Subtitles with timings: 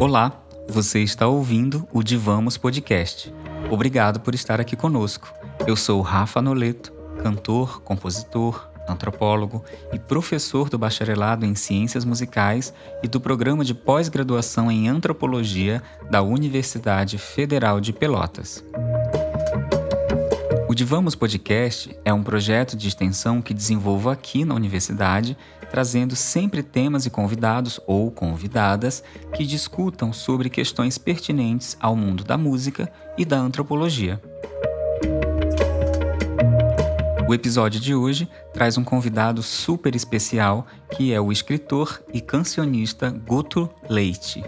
[0.00, 3.32] Olá, você está ouvindo o Divamos Podcast.
[3.70, 5.32] Obrigado por estar aqui conosco.
[5.66, 6.92] Eu sou Rafa Noleto,
[7.22, 14.70] cantor, compositor, antropólogo e professor do bacharelado em Ciências Musicais e do programa de pós-graduação
[14.70, 15.80] em Antropologia
[16.10, 18.64] da Universidade Federal de Pelotas.
[20.72, 25.36] O Divamos Podcast é um projeto de extensão que desenvolvo aqui na universidade,
[25.70, 29.04] trazendo sempre temas e convidados ou convidadas
[29.34, 34.18] que discutam sobre questões pertinentes ao mundo da música e da antropologia.
[37.28, 40.66] O episódio de hoje traz um convidado super especial,
[40.96, 44.42] que é o escritor e cancionista Guto Leite.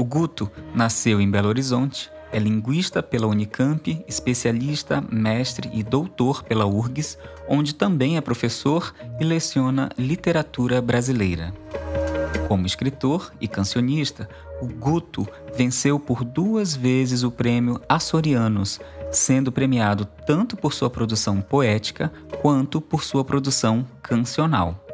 [0.00, 6.66] O Guto nasceu em Belo Horizonte, é linguista pela Unicamp, especialista, mestre e doutor pela
[6.66, 7.18] URGS,
[7.48, 11.52] onde também é professor e leciona literatura brasileira.
[12.46, 14.28] Como escritor e cancionista,
[14.60, 18.80] o Guto venceu por duas vezes o prêmio Açorianos,
[19.12, 24.84] sendo premiado tanto por sua produção poética quanto por sua produção cancional.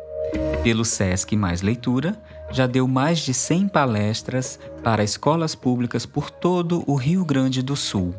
[0.63, 2.21] Pelo SESC Mais Leitura,
[2.55, 7.75] já deu mais de 100 palestras para escolas públicas por todo o Rio Grande do
[7.75, 8.15] Sul.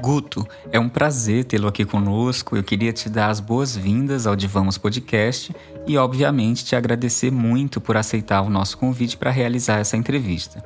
[0.00, 2.56] Guto, é um prazer tê-lo aqui conosco.
[2.56, 5.54] Eu queria te dar as boas-vindas ao Divamos Podcast
[5.86, 10.64] e, obviamente, te agradecer muito por aceitar o nosso convite para realizar essa entrevista.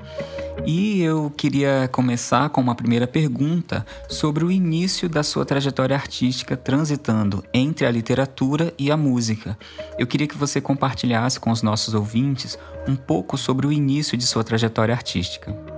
[0.64, 6.56] E eu queria começar com uma primeira pergunta sobre o início da sua trajetória artística
[6.56, 9.58] transitando entre a literatura e a música.
[9.98, 14.26] Eu queria que você compartilhasse com os nossos ouvintes um pouco sobre o início de
[14.26, 15.75] sua trajetória artística.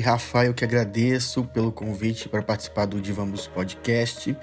[0.00, 4.36] Rafa, eu que agradeço pelo convite para participar do Divamos Podcast.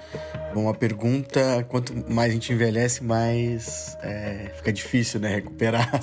[0.54, 5.36] Bom, a pergunta: quanto mais a gente envelhece, mais é, fica difícil, né?
[5.36, 5.90] Recuperar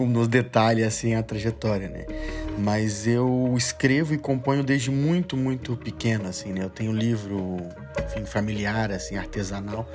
[0.00, 2.06] nos detalhes assim a trajetória, né?
[2.58, 6.64] Mas eu escrevo e componho desde muito, muito pequeno, assim, né?
[6.64, 7.58] Eu tenho um livro,
[8.06, 9.88] enfim, familiar, assim, artesanal,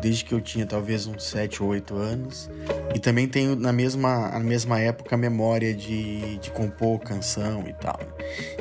[0.00, 2.50] desde que eu tinha talvez uns 7 ou 8 anos.
[2.94, 7.72] E também tenho na mesma, na mesma época a memória de, de compor canção e
[7.72, 7.98] tal.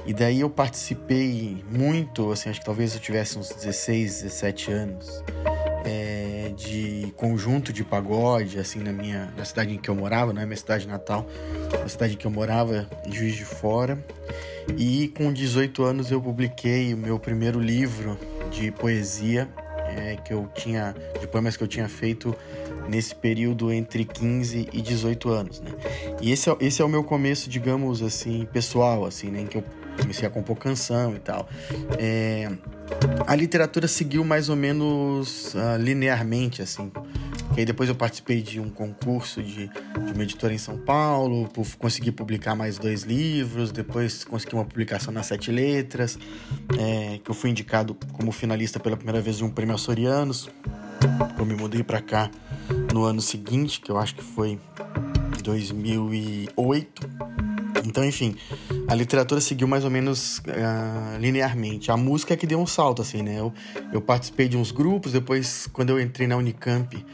[0.05, 5.23] E daí eu participei muito, assim, acho que talvez eu tivesse uns 16, 17 anos,
[5.85, 10.41] é, de conjunto de pagode, assim, na minha na cidade em que eu morava, não
[10.41, 11.25] é minha cidade natal,
[11.79, 14.03] na cidade em que eu morava, em Juiz de Fora.
[14.77, 18.17] E com 18 anos eu publiquei o meu primeiro livro
[18.49, 19.47] de poesia,
[19.95, 22.35] é, que eu tinha, de poemas que eu tinha feito
[22.89, 25.71] nesse período entre 15 e 18 anos, né?
[26.21, 29.41] E esse é, esse é o meu começo, digamos assim, pessoal, assim, né?
[29.41, 29.63] Em que eu
[29.99, 31.47] comecei a compor canção e tal.
[31.97, 32.51] É,
[33.25, 36.91] a literatura seguiu mais ou menos uh, linearmente, assim.
[37.55, 41.49] E aí depois eu participei de um concurso de, de uma editora em São Paulo,
[41.79, 46.19] consegui publicar mais dois livros, depois consegui uma publicação nas Sete Letras,
[46.77, 50.49] é, que eu fui indicado como finalista pela primeira vez de um prêmio Açorianos.
[51.37, 52.29] Eu me mudei para cá
[52.93, 54.59] no ano seguinte, que eu acho que foi
[55.41, 57.09] 2008.
[57.85, 58.35] Então, enfim,
[58.87, 61.91] a literatura seguiu mais ou menos uh, linearmente.
[61.91, 63.39] A música é que deu um salto, assim, né?
[63.39, 63.53] Eu,
[63.93, 67.05] eu participei de uns grupos, depois, quando eu entrei na Unicamp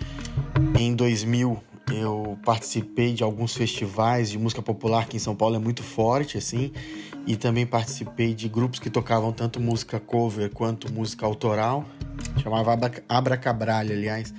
[0.79, 1.61] em 2000,
[1.93, 6.37] eu participei de alguns festivais de música popular que em São Paulo é muito forte,
[6.37, 6.71] assim,
[7.27, 11.85] e também participei de grupos que tocavam tanto música cover quanto música autoral.
[12.41, 12.77] Chamava
[13.07, 14.33] Abracabralha, aliás.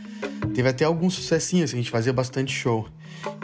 [0.54, 2.88] Teve até alguns sucessinhos, assim, a gente fazia bastante show.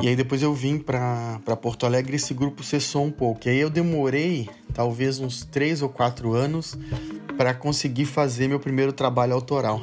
[0.02, 3.46] E aí depois eu vim para Porto Alegre e esse grupo cessou um pouco.
[3.46, 6.76] E aí eu demorei talvez uns três ou quatro anos
[7.36, 9.80] para conseguir fazer meu primeiro trabalho autoral,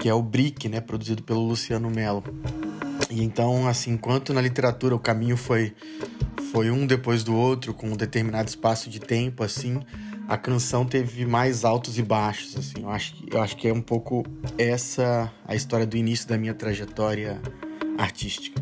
[0.00, 2.24] que é o Brick, né, produzido pelo Luciano Mello.
[3.10, 5.74] E então, assim, enquanto na literatura o caminho foi
[6.50, 9.80] foi um depois do outro, com um determinado espaço de tempo, assim,
[10.26, 12.82] a canção teve mais altos e baixos, assim.
[12.82, 14.24] Eu acho, eu acho que é um pouco
[14.58, 17.40] essa a história do início da minha trajetória
[17.98, 18.60] artística.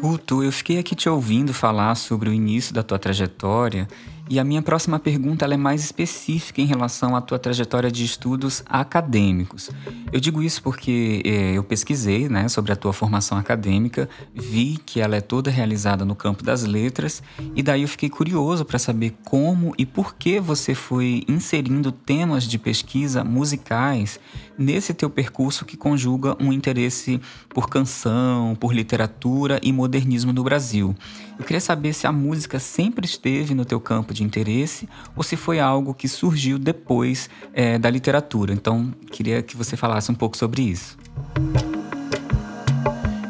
[0.00, 3.88] Guto, eu fiquei aqui te ouvindo falar sobre o início da tua trajetória
[4.28, 8.62] e a minha próxima pergunta é mais específica em relação à tua trajetória de estudos
[8.66, 9.70] acadêmicos.
[10.12, 15.00] Eu digo isso porque é, eu pesquisei né, sobre a tua formação acadêmica, vi que
[15.00, 17.22] ela é toda realizada no campo das letras,
[17.54, 22.44] e daí eu fiquei curioso para saber como e por que você foi inserindo temas
[22.44, 24.18] de pesquisa musicais
[24.58, 27.20] nesse teu percurso que conjuga um interesse
[27.50, 30.94] por canção, por literatura e modernismo no Brasil.
[31.38, 35.36] Eu queria saber se a música sempre esteve no teu campo de interesse ou se
[35.36, 38.52] foi algo que surgiu depois é, da literatura.
[38.52, 40.96] Então, queria que você falasse um pouco sobre isso.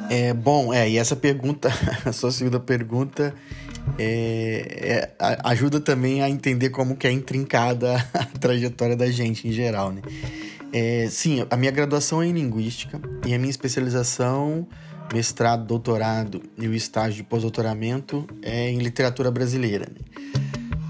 [0.09, 1.69] É, bom, é, e essa pergunta,
[2.07, 3.35] a sua segunda pergunta,
[3.99, 9.53] é, é, ajuda também a entender como que é intrincada a trajetória da gente em
[9.53, 10.03] geral, né?
[10.73, 14.67] É, sim, a minha graduação é em Linguística e a minha especialização,
[15.13, 19.87] mestrado, doutorado e o estágio de pós-doutoramento é em Literatura Brasileira.
[19.91, 20.46] Né?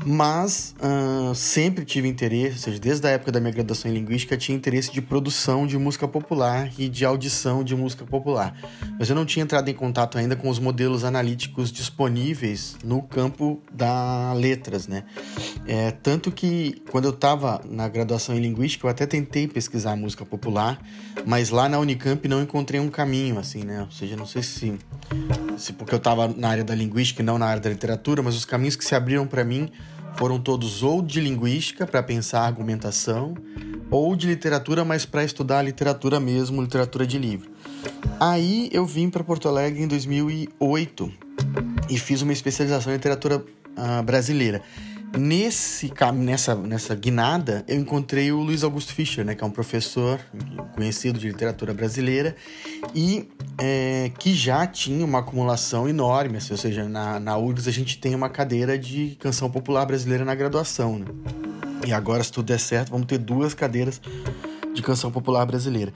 [0.08, 4.36] Mas uh, sempre tive interesse, ou seja, desde a época da minha graduação em Linguística,
[4.36, 8.56] tinha interesse de produção de música popular e de audição de música popular.
[9.00, 13.60] Mas eu não tinha entrado em contato ainda com os modelos analíticos disponíveis no campo
[13.72, 15.02] da letras, né?
[15.66, 20.24] É, tanto que quando eu estava na graduação em Linguística, eu até tentei pesquisar música
[20.24, 20.80] popular,
[21.26, 23.82] mas lá na Unicamp não encontrei um caminho, assim, né?
[23.82, 24.78] Ou seja, não sei se,
[25.58, 28.36] se porque eu estava na área da Linguística e não na área da literatura, mas
[28.36, 29.68] os caminhos que se abriram para mim
[30.18, 33.34] foram todos ou de linguística para pensar a argumentação,
[33.90, 37.50] ou de literatura, mas para estudar a literatura mesmo, literatura de livro.
[38.18, 41.12] Aí eu vim para Porto Alegre em 2008
[41.88, 44.62] e fiz uma especialização em literatura uh, brasileira.
[45.16, 50.20] Nesse, nessa, nessa guinada, eu encontrei o Luiz Augusto Fischer, né, que é um professor
[50.74, 52.36] conhecido de literatura brasileira
[52.94, 53.26] e
[53.58, 57.98] é, que já tinha uma acumulação enorme, assim, ou seja, na, na URGS a gente
[57.98, 60.98] tem uma cadeira de canção popular brasileira na graduação.
[60.98, 61.06] Né?
[61.86, 64.00] E agora, se tudo der certo, vamos ter duas cadeiras
[64.76, 65.92] de canção popular brasileira.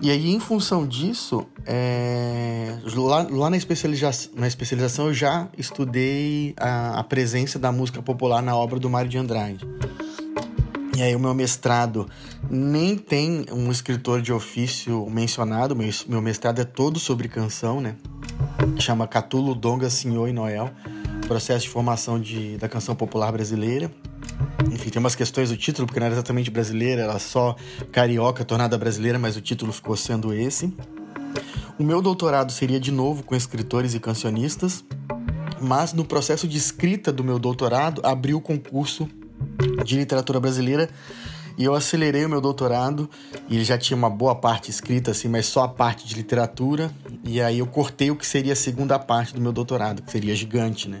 [0.00, 6.54] E aí, em função disso, é, lá, lá na, especialização, na especialização eu já estudei
[6.56, 9.66] a, a presença da música popular na obra do Mário de Andrade.
[10.96, 12.08] E aí o meu mestrado
[12.50, 17.96] nem tem um escritor de ofício mencionado, meu, meu mestrado é todo sobre canção, né?
[18.78, 20.70] Chama Catulo, Donga, Senhor e Noel,
[21.26, 23.90] processo de formação de, da canção popular brasileira.
[24.70, 27.56] Enfim, tem umas questões do título, porque não era exatamente brasileira, era só
[27.90, 30.72] carioca, tornada brasileira, mas o título ficou sendo esse.
[31.78, 34.84] O meu doutorado seria de novo com escritores e cancionistas,
[35.60, 39.08] mas no processo de escrita do meu doutorado abriu o concurso
[39.84, 40.88] de literatura brasileira
[41.56, 43.08] e eu acelerei o meu doutorado
[43.48, 46.90] e já tinha uma boa parte escrita assim, mas só a parte de literatura
[47.24, 50.34] e aí eu cortei o que seria a segunda parte do meu doutorado, que seria
[50.34, 51.00] gigante, né?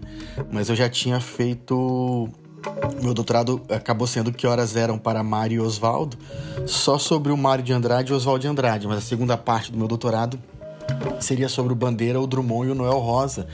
[0.50, 2.28] Mas eu já tinha feito
[3.02, 6.16] meu doutorado acabou sendo Que Horas Eram para Mário e Oswaldo,
[6.66, 9.78] só sobre o Mário de Andrade e Oswaldo de Andrade, mas a segunda parte do
[9.78, 10.38] meu doutorado
[11.20, 13.46] seria sobre o Bandeira, o Drummond e o Noel Rosa,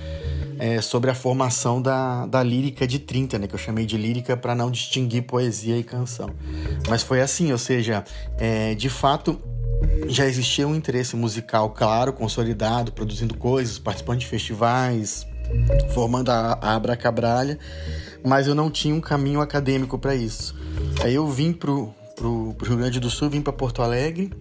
[0.59, 4.37] é, sobre a formação da, da lírica de 30, né, que eu chamei de lírica
[4.37, 6.31] para não distinguir poesia e canção.
[6.89, 8.05] Mas foi assim, ou seja,
[8.39, 9.39] é, de fato
[10.09, 15.27] já existia um interesse musical claro, consolidado, produzindo coisas, participando de festivais,
[15.93, 17.59] formando a, Abra Cabralha,
[18.25, 20.55] mas eu não tinha um caminho acadêmico para isso.
[21.03, 24.33] Aí eu vim pro, pro, pro, Rio Grande do Sul, vim para Porto Alegre.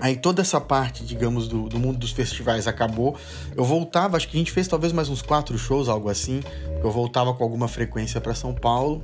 [0.00, 3.16] Aí toda essa parte, digamos, do, do, mundo dos festivais acabou.
[3.56, 6.42] Eu voltava, acho que a gente fez talvez mais uns quatro shows, algo assim.
[6.82, 9.02] Eu voltava com alguma frequência para São Paulo.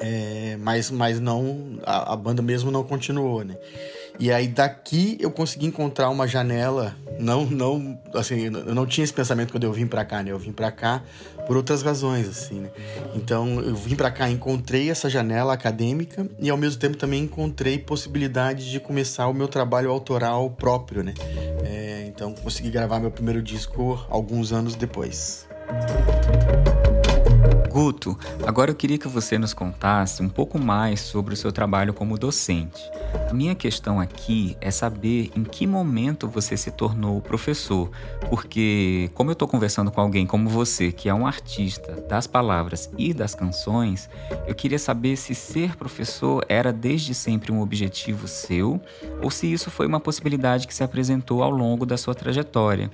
[0.00, 3.56] É, mas, mas não, a, a banda mesmo não continuou, né?
[4.18, 9.12] E aí daqui eu consegui encontrar uma janela, não não assim, eu não tinha esse
[9.12, 10.32] pensamento quando eu vim para cá, né?
[10.32, 11.02] Eu vim para cá
[11.46, 12.70] por outras razões assim, né?
[13.14, 17.78] Então eu vim para cá, encontrei essa janela acadêmica e ao mesmo tempo também encontrei
[17.78, 21.14] possibilidade de começar o meu trabalho autoral próprio, né?
[21.64, 25.46] É, então consegui gravar meu primeiro disco alguns anos depois.
[27.78, 31.94] Guto, agora eu queria que você nos contasse um pouco mais sobre o seu trabalho
[31.94, 32.82] como docente.
[33.30, 37.88] A minha questão aqui é saber em que momento você se tornou professor,
[38.28, 42.90] porque, como eu estou conversando com alguém como você, que é um artista das palavras
[42.98, 44.10] e das canções,
[44.48, 48.80] eu queria saber se ser professor era desde sempre um objetivo seu
[49.22, 52.90] ou se isso foi uma possibilidade que se apresentou ao longo da sua trajetória.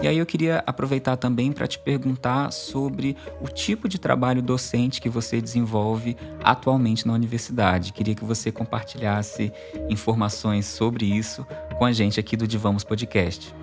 [0.00, 4.42] E aí eu queria aproveitar também para te perguntar sobre o tipo de trabalho trabalho
[4.42, 7.92] docente que você desenvolve atualmente na universidade.
[7.94, 9.50] Queria que você compartilhasse
[9.88, 11.46] informações sobre isso
[11.78, 13.54] com a gente aqui do Divamos Podcast.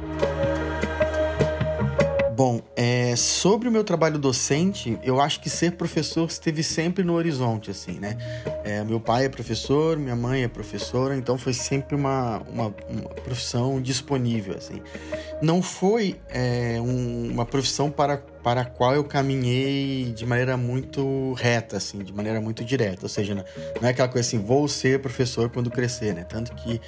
[2.35, 7.13] Bom, é, sobre o meu trabalho docente, eu acho que ser professor esteve sempre no
[7.13, 8.17] horizonte, assim, né?
[8.61, 13.09] É, meu pai é professor, minha mãe é professora, então foi sempre uma, uma, uma
[13.23, 14.81] profissão disponível, assim.
[15.41, 21.31] Não foi é, um, uma profissão para, para a qual eu caminhei de maneira muito
[21.35, 24.99] reta, assim, de maneira muito direta, ou seja, não é aquela coisa assim, vou ser
[24.99, 26.25] professor quando crescer, né?
[26.25, 26.81] Tanto que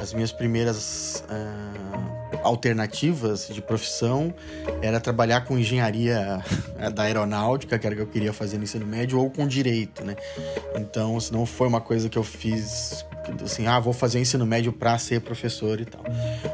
[0.00, 1.22] as minhas primeiras...
[1.28, 4.34] Uh, alternativas de profissão
[4.82, 6.42] era trabalhar com engenharia
[6.94, 10.04] da aeronáutica, que era o que eu queria fazer no ensino médio, ou com direito,
[10.04, 10.16] né?
[10.76, 13.04] Então, se não foi uma coisa que eu fiz
[13.42, 16.02] assim, ah, vou fazer ensino médio para ser professor e tal.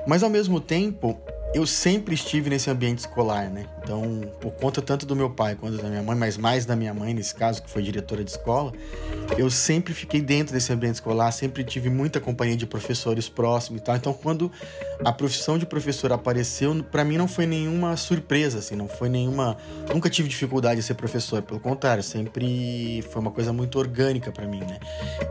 [0.06, 1.18] Mas ao mesmo tempo,
[1.52, 3.66] eu sempre estive nesse ambiente escolar, né?
[3.82, 6.94] Então, por conta tanto do meu pai quanto da minha mãe, mas mais da minha
[6.94, 8.72] mãe nesse caso, que foi diretora de escola,
[9.36, 13.84] eu sempre fiquei dentro desse ambiente escolar, sempre tive muita companhia de professores próximos e
[13.84, 13.96] tal.
[13.96, 14.50] Então, quando
[15.04, 19.56] a profissão de professor apareceu, para mim não foi nenhuma surpresa, assim, não foi nenhuma.
[19.92, 24.46] Nunca tive dificuldade de ser professor, pelo contrário, sempre foi uma coisa muito orgânica para
[24.46, 24.78] mim, né?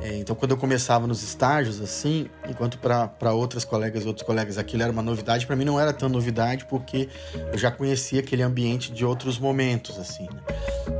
[0.02, 4.84] É, então, quando eu começava nos estágios, assim, enquanto para outras colegas, outros colegas aquilo
[4.84, 7.08] era uma novidade, para mim não era tão novidade porque
[7.51, 10.24] eu já conhecia aquele ambiente de outros momentos, assim.
[10.24, 10.42] Né?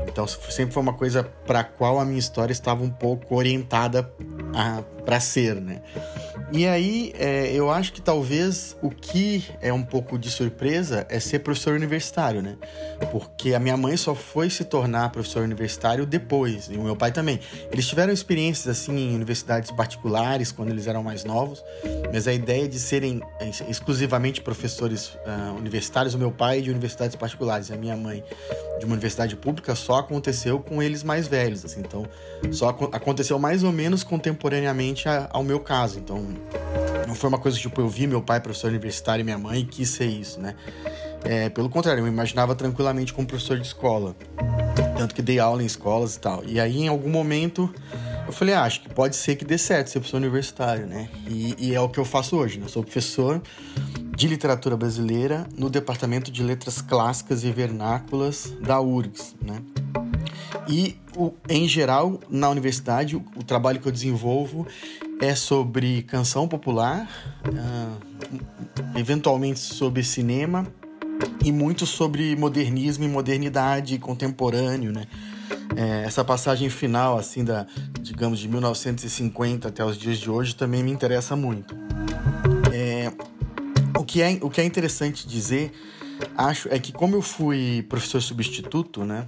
[0.08, 4.02] Então sempre foi uma coisa para qual a minha história estava um pouco orientada
[5.04, 5.80] para ser, né?
[6.52, 11.20] E aí, é, eu acho que talvez o que é um pouco de surpresa é
[11.20, 12.56] ser professor universitário, né?
[13.12, 17.12] Porque a minha mãe só foi se tornar professor universitário depois, e o meu pai
[17.12, 17.38] também.
[17.70, 21.62] Eles tiveram experiências, assim, em universidades particulares, quando eles eram mais novos,
[22.12, 27.16] mas a ideia de serem é, exclusivamente professores uh, universitários, o meu pai de universidades
[27.16, 28.24] particulares a minha mãe
[28.78, 31.80] de uma universidade pública, só aconteceu com eles mais velhos, assim.
[31.80, 32.06] Então,
[32.50, 35.98] só aconteceu mais ou menos contemporaneamente ao meu caso.
[35.98, 36.26] Então,
[37.06, 39.60] não foi uma coisa que tipo, eu vi meu pai professor universitário e minha mãe
[39.60, 40.54] e quis ser isso, né?
[41.24, 44.16] É, pelo contrário, eu me imaginava tranquilamente como professor de escola.
[44.96, 46.42] Tanto que dei aula em escolas e tal.
[46.44, 47.72] E aí, em algum momento,
[48.30, 51.08] eu falei, ah, acho que pode ser que dê certo ser professor universitário, né?
[51.28, 52.66] E, e é o que eu faço hoje, né?
[52.66, 53.42] Eu sou professor
[54.16, 59.60] de literatura brasileira no departamento de letras clássicas e vernáculas da URGS, né?
[60.68, 64.64] E, o, em geral, na universidade, o, o trabalho que eu desenvolvo
[65.20, 67.10] é sobre canção popular,
[67.48, 70.66] uh, eventualmente sobre cinema
[71.44, 75.06] e muito sobre modernismo e modernidade contemporâneo, né?
[75.76, 77.66] É, essa passagem final, assim, da,
[78.00, 81.74] digamos, de 1950 até os dias de hoje também me interessa muito.
[82.72, 83.12] É,
[83.98, 85.72] o, que é, o que é interessante dizer,
[86.36, 89.26] acho, é que como eu fui professor substituto, né?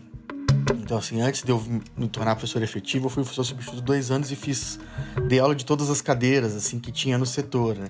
[0.70, 1.62] Então, assim, antes de eu
[1.96, 4.78] me tornar professor efetivo, eu fui professor substituto dois anos e fiz,
[5.26, 7.88] dei aula de todas as cadeiras, assim, que tinha no setor, né?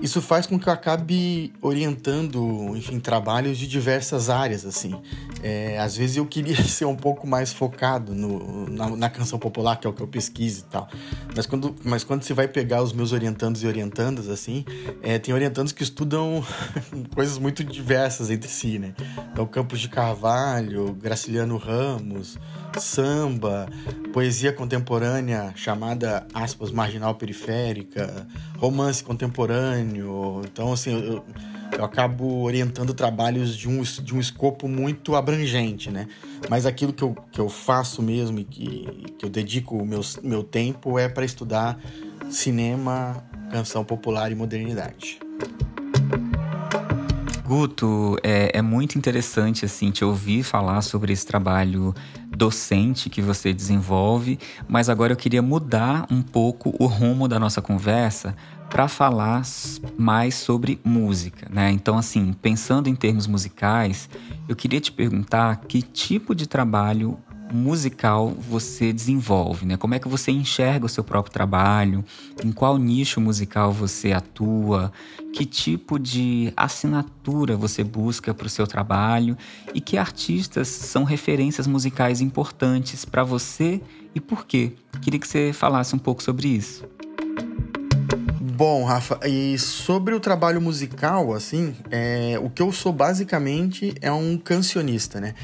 [0.00, 5.00] Isso faz com que eu acabe orientando, enfim, trabalhos de diversas áreas, assim.
[5.42, 9.76] É, às vezes eu queria ser um pouco mais focado no, na, na, canção popular,
[9.76, 10.88] que é o que eu pesquiso e tal.
[11.34, 14.64] Mas quando, mas quando você vai pegar os meus orientandos e orientandas, assim,
[15.02, 16.44] é, tem orientandos que estudam
[17.14, 18.94] coisas muito diversas entre si, né?
[19.32, 22.01] Então, Campos de Carvalho, Graciliano Ramos,
[22.78, 23.68] samba,
[24.12, 28.26] poesia contemporânea chamada, aspas, marginal periférica,
[28.58, 30.42] romance contemporâneo.
[30.44, 31.24] Então, assim, eu,
[31.76, 36.06] eu acabo orientando trabalhos de um, de um escopo muito abrangente, né?
[36.48, 40.00] Mas aquilo que eu, que eu faço mesmo e que, que eu dedico o meu,
[40.22, 41.78] meu tempo é para estudar
[42.30, 45.18] cinema, canção popular e modernidade.
[47.52, 51.94] Guto, é, é, muito interessante assim te ouvir falar sobre esse trabalho
[52.34, 57.60] docente que você desenvolve, mas agora eu queria mudar um pouco o rumo da nossa
[57.60, 58.34] conversa
[58.70, 59.42] para falar
[59.98, 61.70] mais sobre música, né?
[61.70, 64.08] Então, assim, pensando em termos musicais,
[64.48, 67.18] eu queria te perguntar que tipo de trabalho
[67.52, 69.76] musical você desenvolve, né?
[69.76, 72.04] Como é que você enxerga o seu próprio trabalho?
[72.44, 74.92] Em qual nicho musical você atua?
[75.32, 79.36] Que tipo de assinatura você busca para o seu trabalho?
[79.74, 83.80] E que artistas são referências musicais importantes para você
[84.14, 84.72] e por quê?
[85.00, 86.84] Queria que você falasse um pouco sobre isso.
[88.64, 94.12] Bom, Rafa, e sobre o trabalho musical, assim, é, o que eu sou basicamente é
[94.12, 95.34] um cancionista, né?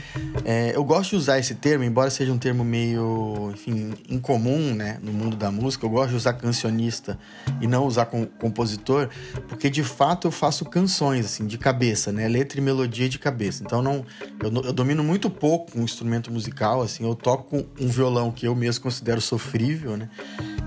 [0.45, 5.01] É, eu gosto de usar esse termo, embora seja um termo meio, enfim, incomum, né,
[5.03, 7.19] no mundo da música, eu gosto de usar cancionista
[7.61, 9.09] e não usar com, compositor,
[9.49, 12.29] porque de fato eu faço canções, assim, de cabeça, né?
[12.29, 13.65] Letra e melodia de cabeça.
[13.65, 14.07] Então não,
[14.41, 18.55] eu, eu domino muito pouco um instrumento musical, assim, eu toco um violão que eu
[18.55, 20.09] mesmo considero sofrível, né?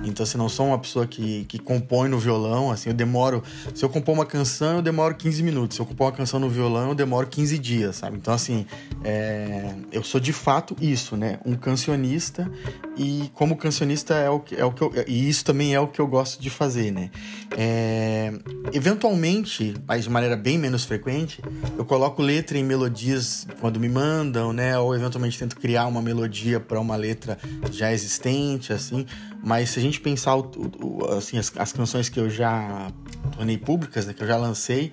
[0.03, 3.43] Então, assim, não sou uma pessoa que, que compõe no violão, assim, eu demoro...
[3.73, 5.75] Se eu compor uma canção, eu demoro 15 minutos.
[5.75, 8.17] Se eu compor uma canção no violão, eu demoro 15 dias, sabe?
[8.17, 8.65] Então, assim,
[9.03, 11.39] é, eu sou de fato isso, né?
[11.45, 12.49] Um cancionista
[12.97, 14.91] e como cancionista é o que, é o que eu...
[15.07, 17.09] E isso também é o que eu gosto de fazer, né?
[17.57, 18.33] É,
[18.73, 21.41] eventualmente, mas de maneira bem menos frequente,
[21.77, 24.77] eu coloco letra em melodias quando me mandam, né?
[24.77, 27.37] Ou eventualmente tento criar uma melodia para uma letra
[27.71, 29.05] já existente, assim.
[29.43, 32.91] Mas se a gente pensar o, o, assim, as, as, canções que eu já
[33.35, 34.91] tornei públicas, né, que eu já lancei,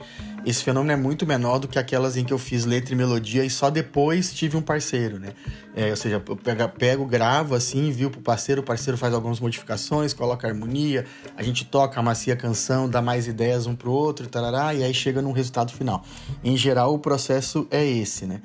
[0.48, 3.44] esse fenômeno é muito menor do que aquelas em que eu fiz letra e melodia
[3.44, 5.34] e só depois tive um parceiro, né?
[5.76, 9.38] É, ou seja, eu pego, pego, gravo assim, envio pro parceiro, o parceiro faz algumas
[9.38, 11.04] modificações, coloca harmonia,
[11.36, 14.92] a gente toca, amacia a canção, dá mais ideias um pro outro, tarará, e aí
[14.92, 16.04] chega num resultado final.
[16.42, 18.40] Em geral, o processo é esse, né?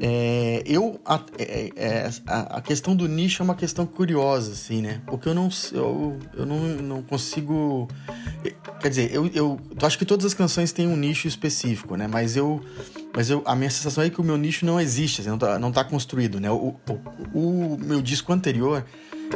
[0.00, 5.02] É, eu, a, é, é, a, questão do nicho é uma questão curiosa, assim, né?
[5.06, 7.88] Porque eu não, eu, eu não, não consigo...
[8.80, 11.47] Quer dizer, eu, eu, eu acho que todas as canções têm um nicho específico,
[11.96, 12.06] né?
[12.06, 12.60] Mas eu
[13.14, 15.58] mas eu, a minha sensação é que o meu nicho não existe, assim, não, tá,
[15.58, 16.50] não tá construído, né?
[16.50, 16.76] O,
[17.32, 18.84] o, o meu disco anterior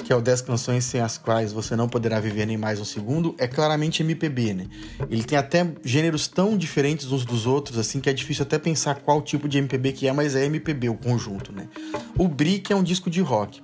[0.00, 2.84] que é o 10 canções sem as quais você não poderá viver nem mais um
[2.84, 4.66] segundo, é claramente MPB, né?
[5.10, 8.96] Ele tem até gêneros tão diferentes uns dos outros, assim, que é difícil até pensar
[8.96, 11.68] qual tipo de MPB que é, mas é MPB o conjunto, né?
[12.16, 13.60] O Brick é um disco de rock.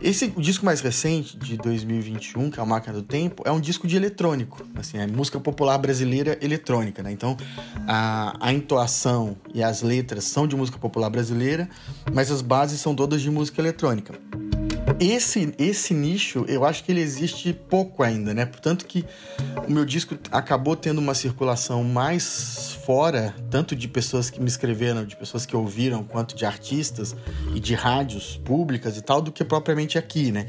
[0.00, 3.60] Esse o disco mais recente, de 2021, que é a Máquina do Tempo, é um
[3.60, 7.10] disco de eletrônico, assim, é música popular brasileira eletrônica, né?
[7.12, 7.36] Então,
[7.86, 11.68] a, a entoação e as letras são de música popular brasileira,
[12.12, 14.18] mas as bases são todas de música eletrônica
[15.00, 18.46] esse, esse nicho, eu acho que ele existe pouco ainda, né?
[18.46, 19.04] Portanto que
[19.66, 25.04] o meu disco acabou tendo uma circulação mais fora, tanto de pessoas que me escreveram,
[25.04, 27.14] de pessoas que ouviram, quanto de artistas
[27.54, 30.46] e de rádios públicas e tal, do que propriamente aqui, né?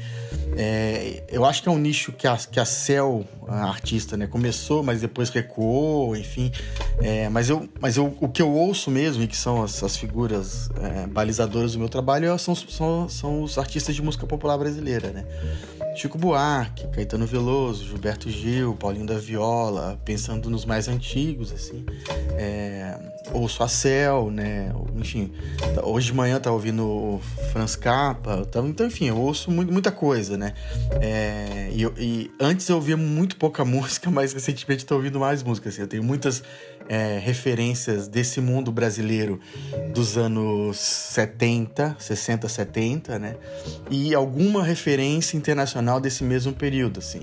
[0.56, 4.26] É, eu acho que é um nicho que a, que a Cel, a artista, né,
[4.26, 6.50] começou, mas depois recuou, enfim.
[7.00, 9.96] É, mas eu, mas eu, o que eu ouço mesmo, e que são as, as
[9.96, 15.10] figuras é, balizadoras do meu trabalho, são, são, são os artistas de música popular brasileira,
[15.10, 15.24] né?
[15.94, 21.86] Chico Buarque, Caetano Veloso, Gilberto Gil, Paulinho da Viola, pensando nos mais antigos, assim.
[22.36, 22.98] É,
[23.32, 24.72] ouço a Cel, né?
[24.96, 25.32] Enfim,
[25.82, 27.20] hoje de manhã tá ouvindo
[27.52, 30.52] Franz Capa, tá, então, enfim, eu ouço muito, muita coisa, né?
[31.00, 35.68] É, e, e, antes eu ouvia muito pouca música, mas recentemente tô ouvindo mais música,
[35.68, 35.82] assim.
[35.82, 36.42] Eu tenho muitas
[36.88, 39.40] é, referências desse mundo brasileiro
[39.92, 43.36] dos anos 70, 60, 70, né?
[43.90, 47.20] E alguma referência internacional desse mesmo período, assim.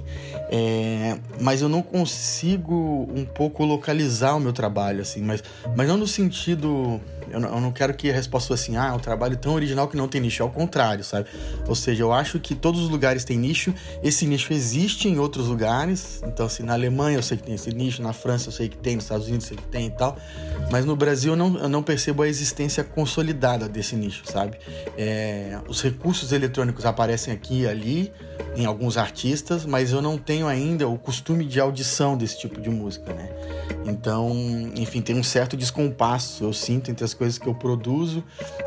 [0.50, 5.44] É, mas eu não consigo um pouco localizar o meu trabalho, assim, mas,
[5.76, 7.00] mas não no sentido
[7.32, 9.54] eu não, eu não quero que a resposta fosse assim, ah, é um trabalho tão
[9.54, 10.42] original que não tem nicho.
[10.42, 11.28] É o contrário, sabe?
[11.68, 15.48] Ou seja, eu acho que todos os lugares têm nicho, esse nicho existe em outros
[15.48, 16.22] lugares.
[16.26, 18.78] Então, assim, na Alemanha eu sei que tem esse nicho, na França eu sei que
[18.78, 20.18] tem, nos Estados Unidos eu sei que tem e tal.
[20.72, 24.58] Mas no Brasil eu não, eu não percebo a existência consolidada desse nicho, sabe?
[24.98, 28.12] É, os recursos eletrônicos aparecem aqui e ali,
[28.56, 32.70] em alguns artistas, mas eu não tenho ainda o costume de audição desse tipo de
[32.70, 33.30] música, né?
[33.86, 34.32] Então,
[34.76, 38.24] enfim, tem um certo descompasso, eu sinto, entre as coisas que eu produzo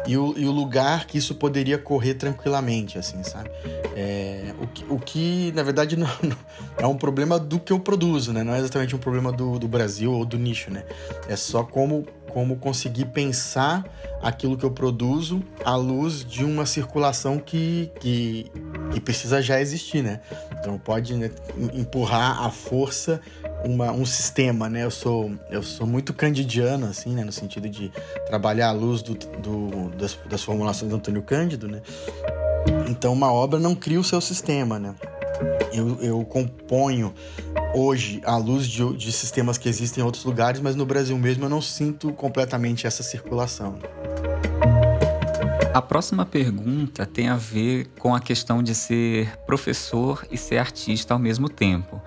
[0.06, 3.50] e o, e o lugar que isso poderia correr tranquilamente, assim, sabe?
[3.96, 6.36] É, o, que, o que, na verdade, não, não,
[6.78, 8.44] é um problema do que eu produzo, né?
[8.44, 10.84] Não é exatamente um problema do, do Brasil ou do nicho, né?
[11.28, 13.84] É só como, como conseguir pensar
[14.22, 18.52] aquilo que eu produzo à luz de uma circulação que, que,
[18.92, 20.20] que precisa já existir, né?
[20.60, 21.28] Então pode né,
[21.72, 23.20] empurrar a força
[23.64, 24.84] uma, um sistema, né?
[24.84, 27.24] Eu sou, eu sou muito candidiano, assim, né?
[27.24, 27.90] No sentido de
[28.26, 31.80] trabalhar à luz do, do das, das formulações do Antônio Cândido, né?
[32.88, 34.94] Então uma obra não cria o seu sistema, né?
[35.72, 37.12] Eu, eu componho
[37.74, 41.44] hoje à luz de, de sistemas que existem em outros lugares, mas no Brasil mesmo
[41.44, 43.78] eu não sinto completamente essa circulação.
[45.74, 51.14] A próxima pergunta tem a ver com a questão de ser professor e ser artista
[51.14, 52.00] ao mesmo tempo.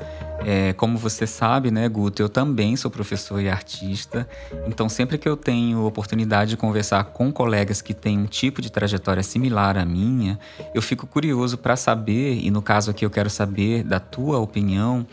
[0.46, 4.28] É, como você sabe, né, Guto, eu também sou professor e artista,
[4.68, 8.72] então sempre que eu tenho oportunidade de conversar com colegas que têm um tipo de
[8.72, 10.40] trajetória similar à minha,
[10.74, 15.06] eu fico curioso para saber, e no caso aqui eu quero saber da tua opinião,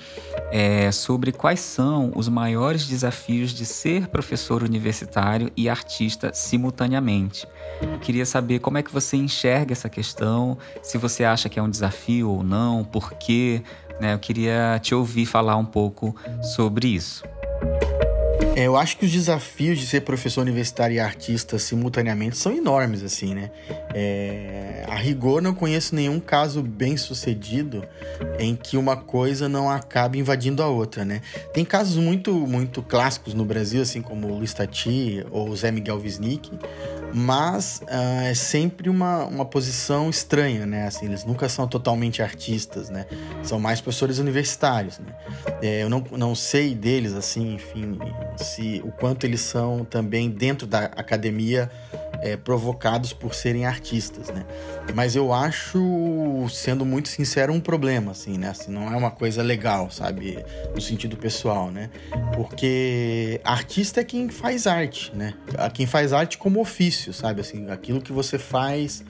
[0.53, 7.47] é, sobre quais são os maiores desafios de ser professor universitário e artista simultaneamente.
[7.81, 11.63] Eu queria saber como é que você enxerga essa questão, se você acha que é
[11.63, 13.63] um desafio ou não, por quê.
[14.01, 14.15] Né?
[14.15, 17.25] Eu queria te ouvir falar um pouco sobre isso.
[18.57, 23.03] É, eu acho que os desafios de ser professor universitário e artista simultaneamente são enormes,
[23.03, 23.51] assim, né?
[23.93, 27.85] É, a rigor, não conheço nenhum caso bem sucedido
[28.39, 31.21] em que uma coisa não acabe invadindo a outra, né?
[31.53, 35.99] Tem casos muito, muito clássicos no Brasil, assim como o Luiz Tati ou Zé Miguel
[35.99, 36.49] Wisnik,
[37.13, 40.87] mas uh, é sempre uma, uma posição estranha, né?
[40.87, 43.07] Assim, eles nunca são totalmente artistas, né?
[43.43, 45.13] São mais professores universitários, né?
[45.61, 47.99] É, eu não, não sei deles, assim, enfim,
[48.45, 51.71] se o quanto eles são também dentro da academia
[52.25, 54.47] é, provocados por serem artistas, né?
[54.95, 58.49] Mas eu acho, sendo muito sincero, um problema, assim, né?
[58.49, 60.39] Assim, não é uma coisa legal, sabe?
[60.75, 61.91] No sentido pessoal, né?
[62.35, 65.35] Porque artista é quem faz arte, né?
[65.73, 67.41] Quem faz arte como ofício, sabe?
[67.41, 69.05] Assim, aquilo que você faz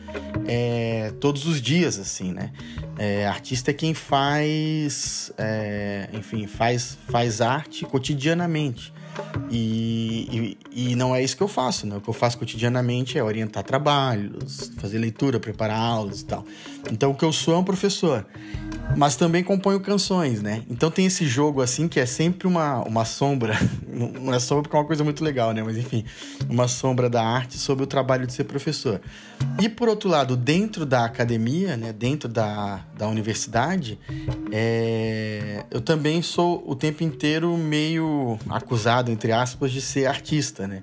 [0.47, 2.51] é, todos os dias, assim, né?
[2.99, 8.93] É, artista é quem faz, é, enfim, faz, faz arte cotidianamente.
[9.51, 11.97] E, e, e, não é isso que eu faço, né?
[11.97, 16.45] O que eu faço cotidianamente é orientar trabalhos, fazer leitura, preparar aulas e tal.
[16.91, 18.27] Então o que eu sou é um professor.
[18.97, 20.63] Mas também componho canções, né?
[20.71, 23.59] Então tem esse jogo assim que é sempre uma, uma sombra.
[23.89, 25.63] Não é sombra porque é uma coisa muito legal, né?
[25.63, 26.05] Mas enfim,
[26.49, 29.01] uma sombra da arte sobre o trabalho de ser professor.
[29.61, 31.93] E por outro lado, dentro da academia, né?
[31.93, 33.99] Dentro da, da universidade,
[34.53, 35.65] é...
[35.71, 40.83] eu também sou o tempo inteiro meio acusado, entre aspas, de ser artista, né?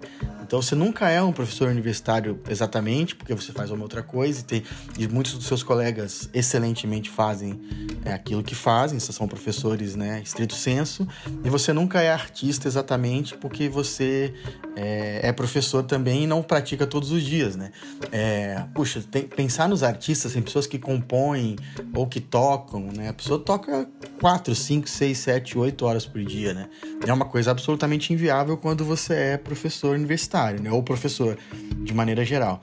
[0.52, 4.44] Então você nunca é um professor universitário exatamente, porque você faz uma outra coisa e,
[4.44, 4.64] tem,
[5.00, 7.58] e muitos dos seus colegas excelentemente fazem
[8.04, 11.08] é, aquilo que fazem, são professores, né, estrito senso,
[11.42, 14.34] e você nunca é artista exatamente porque você
[14.76, 17.72] é, é professor também e não pratica todos os dias, né?
[18.12, 21.56] É, puxa, tem, pensar nos artistas, em pessoas que compõem
[21.94, 23.10] ou que tocam, né?
[23.10, 23.88] A pessoa toca
[24.20, 26.70] 4, 5, 6, 7, 8 horas por dia, né?
[27.06, 30.72] É uma coisa absolutamente inviável quando você é professor universitário, né?
[30.72, 31.38] Ou professor,
[31.84, 32.62] de maneira geral.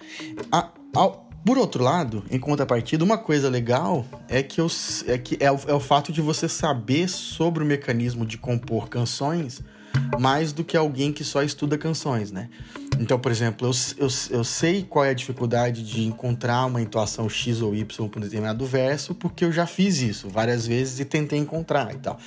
[0.50, 1.08] A, a,
[1.44, 4.66] por outro lado, em contrapartida, uma coisa legal é que, eu,
[5.06, 8.88] é, que é, o, é o fato de você saber sobre o mecanismo de compor
[8.88, 9.62] canções
[10.18, 12.48] mais do que alguém que só estuda canções, né?
[12.98, 17.28] Então, por exemplo, eu, eu, eu sei qual é a dificuldade de encontrar uma entoação
[17.28, 21.04] X ou Y para um determinado verso, porque eu já fiz isso várias vezes e
[21.04, 22.18] tentei encontrar e tal.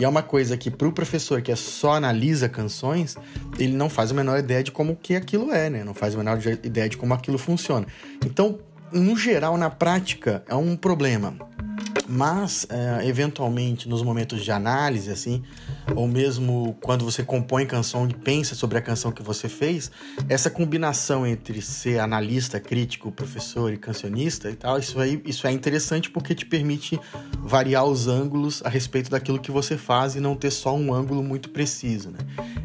[0.00, 3.16] E é uma coisa que para o professor que é só analisa canções,
[3.58, 5.82] ele não faz a menor ideia de como que aquilo é, né?
[5.82, 7.86] Não faz a menor ideia de como aquilo funciona.
[8.24, 8.58] Então,
[8.92, 11.34] no geral, na prática, é um problema.
[12.08, 15.42] Mas, é, eventualmente, nos momentos de análise, assim,
[15.94, 19.90] ou mesmo quando você compõe canção e pensa sobre a canção que você fez,
[20.28, 25.52] essa combinação entre ser analista, crítico, professor e cancionista e tal, isso aí isso é
[25.52, 26.98] interessante porque te permite
[27.40, 31.22] variar os ângulos a respeito daquilo que você faz e não ter só um ângulo
[31.22, 32.18] muito preciso, né?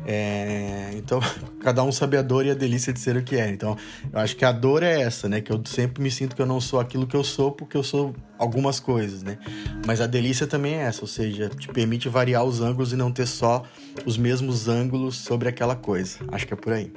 [0.06, 1.20] É, então,
[1.62, 3.50] cada um sabe a dor e a delícia de ser o que é.
[3.50, 3.78] Então,
[4.12, 5.42] eu acho que a dor é essa, né?
[5.42, 7.84] Que eu sempre me sinto que eu não sou aquilo que eu sou porque eu
[7.84, 9.38] sou algumas coisas, né?
[9.86, 13.12] Mas a delícia também é essa, ou seja, te permite variar os ângulos e não
[13.12, 13.64] ter só
[14.06, 16.20] os mesmos ângulos sobre aquela coisa.
[16.32, 16.92] Acho que é por aí.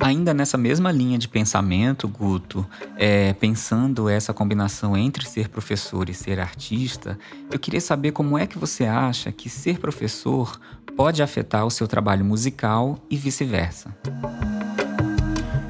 [0.00, 2.64] Ainda nessa mesma linha de pensamento, Guto,
[2.96, 7.18] é, pensando essa combinação entre ser professor e ser artista,
[7.50, 10.58] eu queria saber como é que você acha que ser professor
[10.96, 13.94] pode afetar o seu trabalho musical e vice-versa.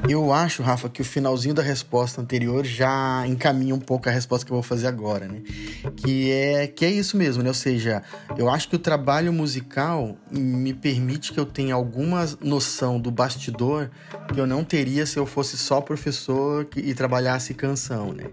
[0.09, 4.43] Eu acho, Rafa, que o finalzinho da resposta anterior já encaminha um pouco a resposta
[4.43, 5.43] que eu vou fazer agora, né?
[5.97, 7.49] Que é, que é isso mesmo, né?
[7.49, 8.01] Ou seja,
[8.35, 13.91] eu acho que o trabalho musical me permite que eu tenha alguma noção do bastidor
[14.33, 18.25] que eu não teria se eu fosse só professor e trabalhasse canção, né?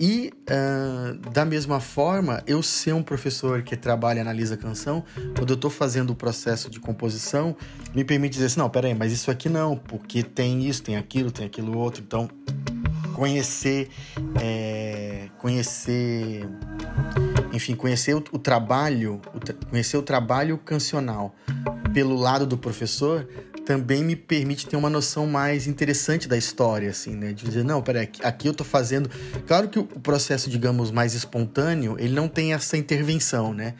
[0.00, 5.04] E, uh, da mesma forma, eu ser um professor que trabalha e analisa canção,
[5.36, 7.56] quando eu estou fazendo o processo de composição,
[7.94, 11.30] me permite dizer assim, não, peraí, mas isso aqui não, porque tem isso, tem aquilo,
[11.30, 12.02] tem aquilo outro.
[12.04, 12.28] Então,
[13.14, 13.88] conhecer,
[14.42, 16.48] é, conhecer,
[17.52, 21.34] enfim, conhecer o, o trabalho, o, conhecer o trabalho cancional
[21.92, 23.28] pelo lado do professor
[23.64, 27.32] também me permite ter uma noção mais interessante da história, assim, né?
[27.32, 29.10] De dizer, não, peraí, aqui eu tô fazendo.
[29.46, 33.74] Claro que o processo, digamos, mais espontâneo, ele não tem essa intervenção, né?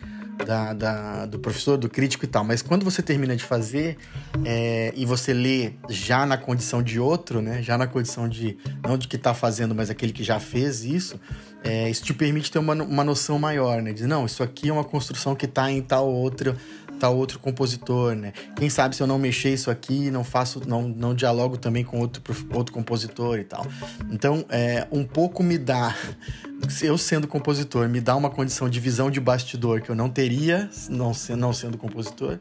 [0.45, 2.43] da, da, do professor, do crítico e tal.
[2.45, 3.97] Mas quando você termina de fazer
[4.45, 7.63] é, e você lê já na condição de outro, né?
[7.63, 11.21] Já na condição de não de que está fazendo, mas aquele que já fez isso,
[11.63, 13.93] é, isso te permite ter uma, uma noção maior, né?
[13.93, 16.57] De não, isso aqui é uma construção que está em tal outro
[16.99, 18.33] tal outro compositor, né?
[18.57, 22.01] Quem sabe se eu não mexer isso aqui, não faço, não, não dialogo também com
[22.01, 23.67] outro, outro compositor e tal.
[24.11, 25.95] Então, é, um pouco me dá
[26.83, 30.71] eu sendo compositor, me dá uma condição de visão de bastidor que eu não teria
[30.89, 32.39] não, não sendo compositor.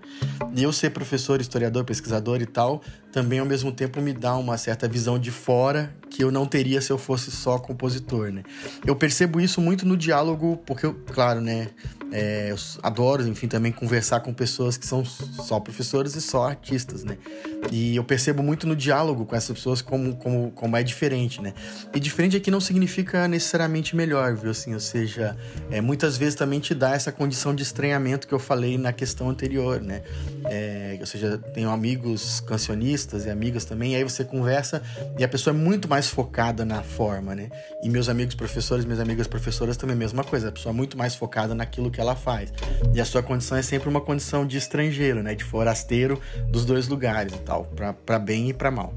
[0.56, 4.58] E eu ser professor, historiador, pesquisador e tal, também ao mesmo tempo me dá uma
[4.58, 8.44] certa visão de fora que eu não teria se eu fosse só compositor, né?
[8.86, 11.70] Eu percebo isso muito no diálogo, porque eu, claro, né,
[12.12, 14.43] é, eu adoro, enfim, também conversar com pessoas
[14.78, 17.18] que são só professores e só artistas, né?
[17.72, 21.54] E eu percebo muito no diálogo com essas pessoas como, como, como é diferente, né?
[21.94, 24.52] E diferente aqui não significa necessariamente melhor, viu?
[24.52, 25.38] Assim, ou seja,
[25.72, 29.30] é, muitas vezes também te dá essa condição de estranhamento que eu falei na questão
[29.30, 30.02] anterior, né?
[30.46, 34.82] É, ou seja, tenho amigos cancionistas e amigas também, e aí você conversa
[35.18, 37.50] e a pessoa é muito mais focada na forma, né?
[37.82, 40.98] E meus amigos professores, minhas amigas professoras também a mesma coisa, a pessoa é muito
[40.98, 42.52] mais focada naquilo que ela faz.
[42.94, 45.36] E a sua condição é sempre uma condição de estrangeiro, né?
[45.36, 46.20] De forasteiro
[46.50, 47.66] dos dois lugares e tal,
[48.06, 48.92] para bem e para mal.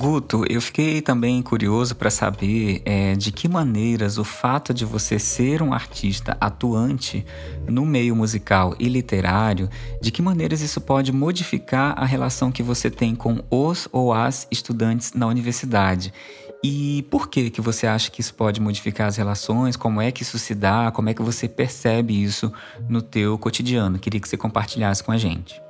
[0.00, 5.18] Guto, eu fiquei também curioso para saber é, de que maneiras o fato de você
[5.18, 7.22] ser um artista atuante
[7.68, 9.68] no meio musical e literário,
[10.00, 14.48] de que maneiras isso pode modificar a relação que você tem com os ou as
[14.50, 16.14] estudantes na universidade.
[16.62, 19.76] E por que que você acha que isso pode modificar as relações?
[19.76, 20.90] Como é que isso se dá?
[20.90, 22.52] Como é que você percebe isso
[22.86, 23.98] no teu cotidiano?
[23.98, 25.60] Queria que você compartilhasse com a gente.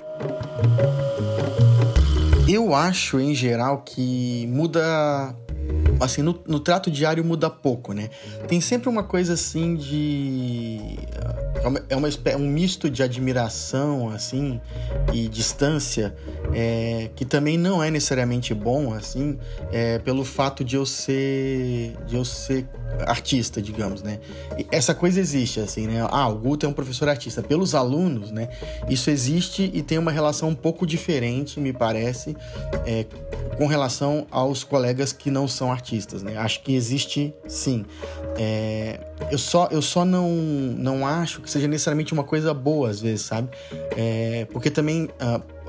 [2.48, 5.34] Eu acho, em geral, que muda.
[6.00, 8.08] Assim, no, no, trato diário muda pouco, né?
[8.48, 10.98] Tem sempre uma coisa assim de.
[11.88, 14.60] É, uma, é um misto de admiração, assim,
[15.12, 16.14] e distância,
[16.54, 19.38] é, que também não é necessariamente bom, assim,
[19.72, 21.94] é, pelo fato de eu ser.
[22.06, 22.66] de eu ser
[23.06, 24.20] artista, digamos, né?
[24.58, 26.06] E essa coisa existe, assim, né?
[26.10, 27.42] Ah, o Guto é um professor artista.
[27.42, 28.48] Pelos alunos, né?
[28.88, 32.36] Isso existe e tem uma relação um pouco diferente, me parece,
[32.86, 33.06] é,
[33.56, 36.36] com relação aos colegas que não são artistas, né?
[36.36, 37.84] Acho que existe, sim.
[38.36, 43.00] É, eu só, eu só não, não acho que seja necessariamente uma coisa boa, às
[43.00, 43.48] vezes, sabe?
[43.96, 45.04] É, porque também...
[45.04, 45.60] Uh,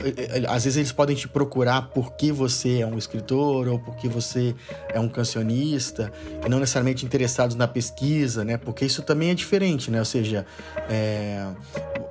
[0.47, 4.55] às vezes eles podem te procurar porque você é um escritor ou porque você
[4.89, 6.11] é um cancionista
[6.43, 8.57] e não necessariamente interessados na pesquisa, né?
[8.57, 9.99] Porque isso também é diferente, né?
[9.99, 10.45] Ou seja,
[10.89, 11.45] é...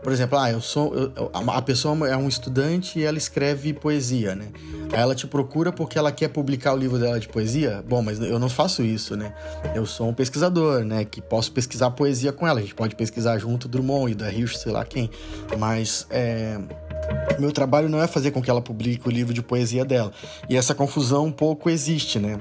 [0.02, 4.34] por exemplo, ah, eu sou eu, a pessoa é um estudante e ela escreve poesia,
[4.34, 4.48] né?
[4.92, 7.84] Aí ela te procura porque ela quer publicar o livro dela de poesia.
[7.88, 9.34] Bom, mas eu não faço isso, né?
[9.74, 11.04] Eu sou um pesquisador, né?
[11.04, 12.58] Que posso pesquisar poesia com ela.
[12.58, 15.10] A gente pode pesquisar junto Drummond e da Rio, sei lá quem.
[15.58, 16.58] Mas é
[17.38, 20.12] meu trabalho não é fazer com que ela publique o livro de poesia dela.
[20.48, 22.38] E essa confusão um pouco existe, né?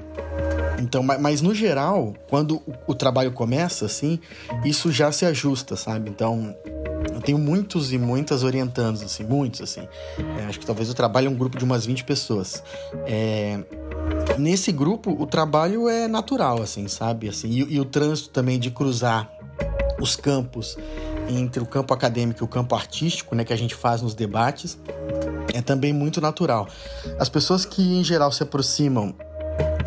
[0.78, 4.18] Então, mas no geral, quando o, o trabalho começa, assim,
[4.64, 6.08] isso já se ajusta, sabe?
[6.08, 6.54] Então,
[7.20, 9.86] eu tenho muitos e muitas orientandos, assim, muitos, assim.
[10.38, 12.64] É, acho que talvez eu trabalhe um grupo de umas 20 pessoas.
[13.06, 13.60] É,
[14.38, 17.28] nesse grupo, o trabalho é natural, assim, sabe?
[17.28, 19.30] Assim, e, e o trânsito também de cruzar
[20.00, 20.78] os campos
[21.28, 24.78] entre o campo acadêmico e o campo artístico, né, que a gente faz nos debates,
[25.52, 26.66] é também muito natural.
[27.18, 29.14] As pessoas que em geral se aproximam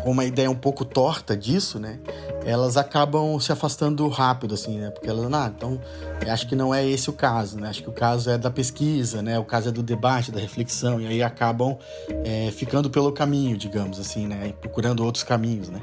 [0.04, 1.98] com uma ideia um pouco torta disso, né?
[2.44, 4.90] Elas acabam se afastando rápido, assim, né?
[4.90, 5.80] Porque elas, ah, então,
[6.28, 7.68] acho que não é esse o caso, né?
[7.68, 9.38] Acho que o caso é da pesquisa, né?
[9.38, 11.76] O caso é do debate, da reflexão, e aí acabam
[12.24, 14.52] é, ficando pelo caminho, digamos assim, né?
[14.60, 15.80] Procurando outros caminhos, né?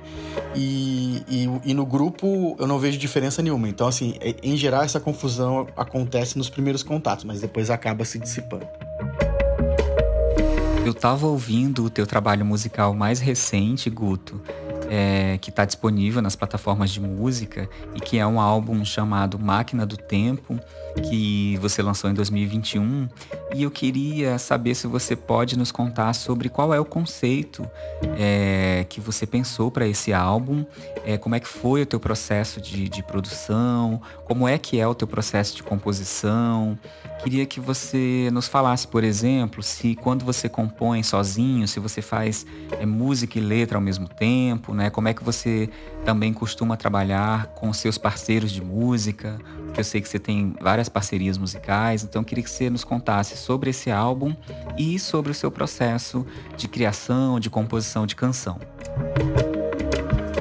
[0.55, 3.67] E, e, e no grupo eu não vejo diferença nenhuma.
[3.67, 8.67] Então, assim, em geral, essa confusão acontece nos primeiros contatos, mas depois acaba se dissipando.
[10.83, 14.41] Eu tava ouvindo o teu trabalho musical mais recente, Guto,
[14.93, 19.85] é, que está disponível nas plataformas de música e que é um álbum chamado Máquina
[19.85, 20.59] do Tempo,
[20.99, 23.07] que você lançou em 2021.
[23.53, 27.67] E eu queria saber se você pode nos contar sobre qual é o conceito
[28.17, 30.65] é, que você pensou para esse álbum,
[31.05, 34.87] é, como é que foi o teu processo de, de produção, como é que é
[34.87, 36.77] o teu processo de composição.
[37.23, 42.45] Queria que você nos falasse, por exemplo, se quando você compõe sozinho, se você faz
[42.79, 44.89] é, música e letra ao mesmo tempo, né?
[44.89, 45.69] Como é que você
[46.03, 49.37] também costuma trabalhar com seus parceiros de música?
[49.71, 53.37] Porque eu sei que você tem várias parcerias musicais, então queria que você nos contasse
[53.37, 54.35] sobre esse álbum
[54.77, 58.59] e sobre o seu processo de criação, de composição de canção.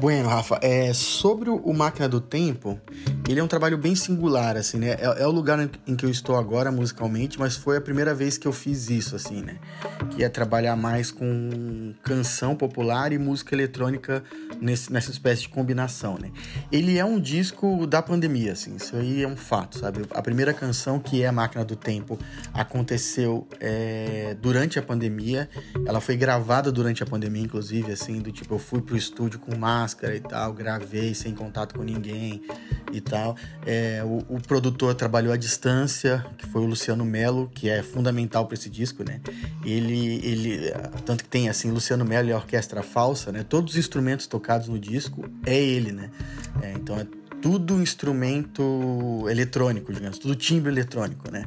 [0.00, 2.80] Bueno, Rafa, é, sobre o Máquina do Tempo,
[3.28, 4.96] ele é um trabalho bem singular, assim, né?
[4.98, 8.38] É, é, o lugar em que eu estou agora musicalmente, mas foi a primeira vez
[8.38, 9.58] que eu fiz isso, assim, né?
[10.10, 14.24] Que é trabalhar mais com canção popular e música eletrônica
[14.58, 16.30] nesse, nessa espécie de combinação, né?
[16.72, 20.00] Ele é um disco da pandemia, assim, isso aí é um fato, sabe?
[20.12, 22.18] A primeira canção, que é a Máquina do Tempo,
[22.54, 25.48] aconteceu é, durante a pandemia.
[25.86, 29.54] Ela foi gravada durante a pandemia, inclusive, assim, do tipo, eu fui pro estúdio com
[29.56, 32.42] máscara, máscara e tal, gravei sem contato com ninguém
[32.92, 33.36] e tal.
[33.66, 38.46] É, o, o, produtor trabalhou à distância, que foi o Luciano Melo, que é fundamental
[38.46, 39.20] para esse disco, né?
[39.64, 40.72] Ele, ele,
[41.04, 43.44] tanto que tem assim, Luciano Melo e a orquestra falsa, né?
[43.48, 46.10] Todos os instrumentos tocados no disco é ele, né?
[46.62, 47.06] É, então é
[47.40, 51.46] tudo instrumento eletrônico, digamos, tudo timbre eletrônico, né?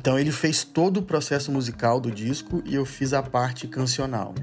[0.00, 4.34] Então ele fez todo o processo musical do disco e eu fiz a parte cancional.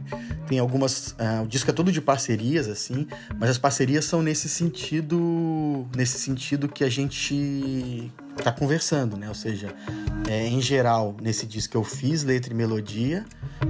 [0.47, 3.07] Tem algumas, uh, o disco é todo de parcerias assim,
[3.39, 8.11] mas as parcerias são nesse sentido, nesse sentido que a gente
[8.43, 9.27] tá conversando, né?
[9.27, 9.73] Ou seja,
[10.27, 13.25] é, em geral, nesse disco eu fiz letra e melodia,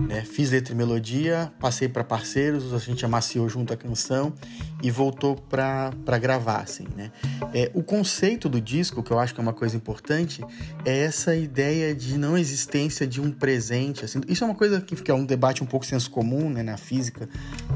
[0.08, 0.24] né?
[0.24, 4.34] Fiz letra e melodia, passei para parceiros, a gente amaciou junto a canção
[4.82, 7.12] e voltou para gravar, assim, né?
[7.54, 10.44] É, o conceito do disco, que eu acho que é uma coisa importante,
[10.86, 14.22] é essa ideia de não existência de um presente, assim.
[14.28, 16.78] Isso é uma coisa que, que é um debate um pouco senso comum, né, na
[16.78, 17.30] física,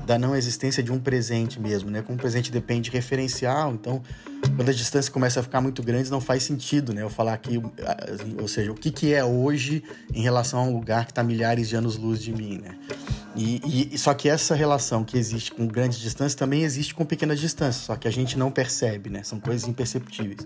[0.06, 2.02] da não existência de um presente mesmo, né?
[2.02, 4.02] Como um presente depende de referencial, então
[4.56, 7.02] quando a distância começa a ficar muito grande, não faz sentido, né?
[7.02, 7.62] Eu falar aqui,
[8.40, 9.84] ou seja, o que, que é hoje
[10.14, 12.76] em relação a um lugar que está milhares de anos-luz de mim, né?
[13.36, 17.40] E, e, só que essa relação que existe com grandes distâncias também existe com pequenas
[17.40, 19.24] distâncias, só que a gente não percebe, né?
[19.24, 20.46] São coisas imperceptíveis.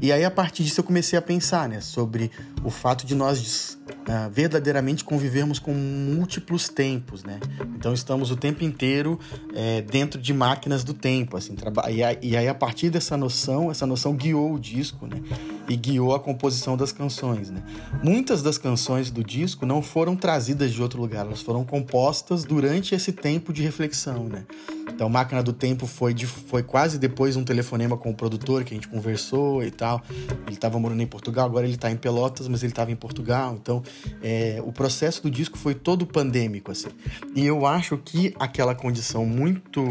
[0.00, 2.30] E aí a partir disso eu comecei a pensar, né, sobre
[2.64, 7.38] o fato de nós uh, verdadeiramente convivermos com múltiplos tempos, né?
[7.76, 9.20] Então estamos o tempo inteiro
[9.54, 11.54] é, dentro de máquinas do tempo, assim.
[11.90, 15.20] E aí, e aí a partir dessa noção, essa noção guiou o disco, né?
[15.68, 17.62] E guiou a composição das canções, né?
[18.02, 22.94] Muitas das canções do disco não foram trazidas de outro lugar, elas foram compostas durante
[22.94, 24.44] esse tempo de reflexão, né?
[24.88, 28.74] Então, Máquina do Tempo foi, de, foi quase depois um telefonema com o produtor que
[28.74, 30.02] a gente conversou e tal.
[30.46, 33.56] Ele estava morando em Portugal, agora ele está em Pelotas, mas ele estava em Portugal.
[33.60, 33.82] Então,
[34.22, 36.90] é, o processo do disco foi todo pandêmico, assim.
[37.34, 39.82] E eu acho que aquela condição muito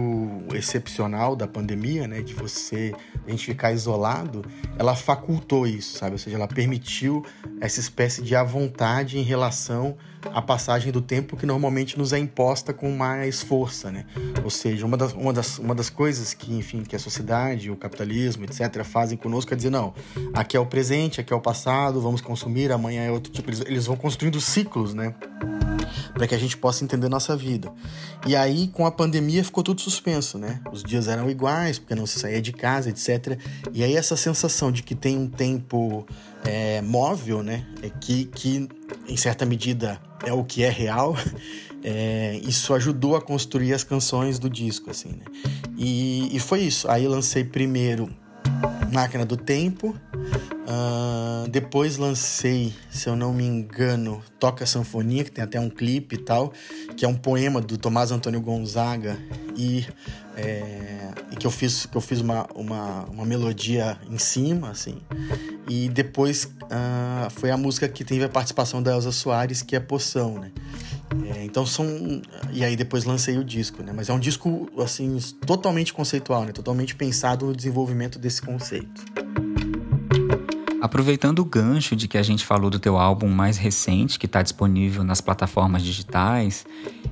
[0.54, 2.94] excepcional da pandemia, né, de você,
[3.26, 4.46] a gente ficar isolado,
[4.78, 6.13] ela facultou isso, sabe?
[6.13, 7.26] Ou seja, ela permitiu
[7.60, 9.98] essa espécie de à vontade em relação
[10.34, 14.06] à passagem do tempo que normalmente nos é imposta com mais força, né?
[14.44, 17.76] Ou seja, uma das, uma das, uma das coisas que, enfim, que a sociedade, o
[17.76, 19.94] capitalismo, etc., fazem conosco é dizer, não,
[20.34, 23.50] aqui é o presente, aqui é o passado, vamos consumir, amanhã é outro tipo.
[23.50, 25.14] Eles, eles vão construindo ciclos, né?
[26.13, 27.71] Para que a gente possa entender nossa vida.
[28.25, 30.62] E aí, com a pandemia, ficou tudo suspenso, né?
[30.71, 33.39] Os dias eram iguais, porque não se saía de casa, etc.
[33.73, 36.06] E aí, essa sensação de que tem um tempo
[36.43, 37.65] é, móvel, né?
[37.82, 38.67] É que, que,
[39.08, 41.15] em certa medida, é o que é real.
[41.84, 45.25] É, isso ajudou a construir as canções do disco, assim, né?
[45.75, 46.88] E, e foi isso.
[46.88, 48.08] Aí lancei primeiro
[48.91, 49.95] Máquina do Tempo,
[50.71, 56.15] Uh, depois lancei, se eu não me engano, Toca Sanfonia, que tem até um clipe
[56.15, 56.54] e tal,
[56.95, 59.17] que é um poema do Tomás Antônio Gonzaga
[59.58, 59.86] e,
[60.38, 65.01] é, e que eu fiz, que eu fiz uma, uma, uma melodia em cima, assim.
[65.67, 69.80] E depois uh, foi a música que teve a participação da Elza Soares, que é
[69.80, 70.51] Poção, né?
[71.36, 71.86] É, então são.
[72.52, 73.91] E aí depois lancei o disco, né?
[73.93, 76.52] Mas é um disco, assim, totalmente conceitual, né?
[76.52, 79.04] Totalmente pensado no desenvolvimento desse conceito.
[80.82, 84.41] Aproveitando o gancho de que a gente falou do teu álbum mais recente, que está
[84.41, 86.65] disponível nas plataformas digitais,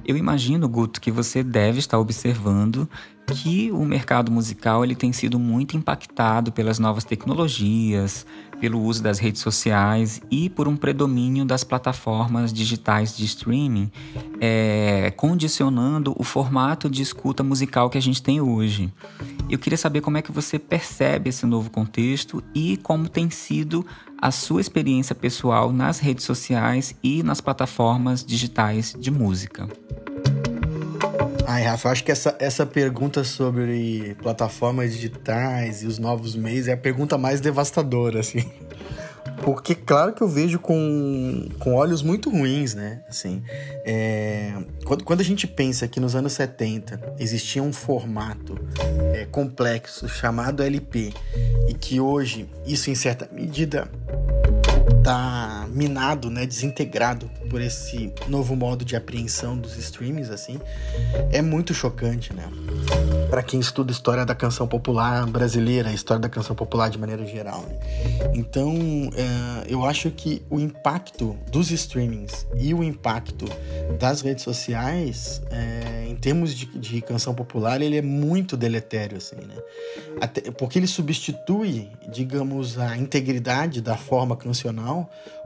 [0.03, 2.89] eu imagino, Guto, que você deve estar observando
[3.27, 8.25] que o mercado musical ele tem sido muito impactado pelas novas tecnologias,
[8.59, 13.91] pelo uso das redes sociais e por um predomínio das plataformas digitais de streaming,
[14.39, 18.91] é, condicionando o formato de escuta musical que a gente tem hoje.
[19.49, 23.85] Eu queria saber como é que você percebe esse novo contexto e como tem sido
[24.21, 29.67] a sua experiência pessoal nas redes sociais e nas plataformas digitais de música.
[31.51, 36.73] Ai, Rafa, acho que essa, essa pergunta sobre plataformas digitais e os novos meios é
[36.73, 38.45] a pergunta mais devastadora, assim.
[39.43, 43.01] Porque, claro que eu vejo com, com olhos muito ruins, né?
[43.09, 43.41] Assim,
[43.83, 44.53] é,
[44.85, 48.55] quando, quando a gente pensa que nos anos 70 existia um formato
[49.15, 51.11] é, complexo chamado LP
[51.67, 53.89] e que hoje isso, em certa medida,
[55.03, 60.59] tá minado, né, desintegrado por esse novo modo de apreensão dos streams assim,
[61.31, 62.49] é muito chocante, né?
[63.29, 67.61] Para quem estuda história da canção popular brasileira, história da canção popular de maneira geral.
[67.61, 68.31] Né?
[68.33, 68.73] Então,
[69.15, 73.45] é, eu acho que o impacto dos streamings e o impacto
[73.99, 79.35] das redes sociais, é, em termos de, de, canção popular, ele é muito deletério, assim,
[79.35, 79.55] né?
[80.19, 84.88] Até, porque ele substitui, digamos, a integridade da forma cancional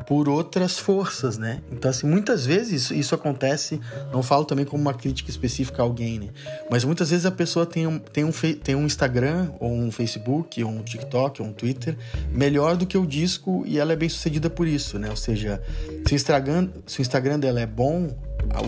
[0.05, 1.61] por outras forças, né?
[1.71, 3.79] Então, assim, muitas vezes isso, isso acontece,
[4.11, 6.27] não falo também como uma crítica específica a alguém, né?
[6.69, 10.63] Mas muitas vezes a pessoa tem um, tem um, tem um Instagram, ou um Facebook,
[10.63, 11.97] ou um TikTok, ou um Twitter,
[12.31, 15.09] melhor do que o disco e ela é bem sucedida por isso, né?
[15.09, 15.61] Ou seja,
[16.05, 18.15] se o Instagram, se o Instagram dela é bom,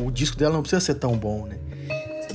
[0.04, 1.58] o disco dela não precisa ser tão bom, né?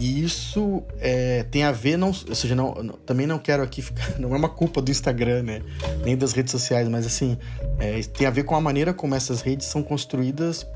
[0.01, 3.83] E isso é, tem a ver, não, ou seja, não, não, também não quero aqui
[3.83, 4.01] ficar.
[4.19, 5.63] Não é uma culpa do Instagram, né?
[6.05, 7.37] Nem das redes sociais, mas assim,
[7.79, 10.67] é, tem a ver com a maneira como essas redes são construídas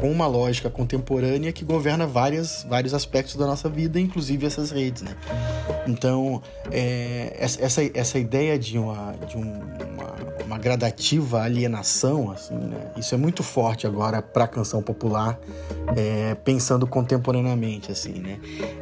[0.00, 5.02] com uma lógica contemporânea que governa várias, vários aspectos da nossa vida, inclusive essas redes,
[5.02, 5.16] né?
[5.86, 12.92] Então, é, essa, essa ideia de uma, de um, uma, uma gradativa alienação, assim, né?
[12.96, 15.38] Isso é muito forte agora para a canção popular,
[15.96, 18.38] é, pensando contemporaneamente, assim, né?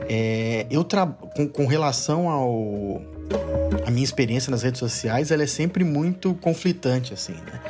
[0.09, 1.07] É, eu tra...
[1.07, 3.03] com, com relação ao
[3.87, 7.61] a minha experiência nas redes sociais ela é sempre muito conflitante assim né?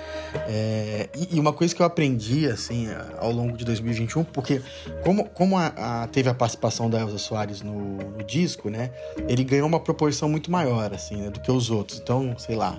[0.46, 2.88] É, e, uma coisa que eu aprendi assim
[3.18, 4.60] ao longo de 2021 porque
[5.02, 8.90] como, como a, a, teve a participação da Elza Soares no, no, disco né
[9.28, 11.98] ele ganhou uma proporção muito maior assim né, do que os outros.
[11.98, 12.78] Então sei lá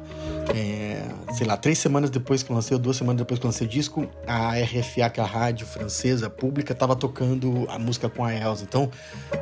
[0.55, 1.03] é,
[1.33, 3.67] sei lá três semanas depois que eu lancei ou duas semanas depois que eu lancei
[3.67, 8.23] o disco a RFA que é a rádio francesa pública estava tocando a música com
[8.23, 8.63] a Elza.
[8.63, 8.89] Então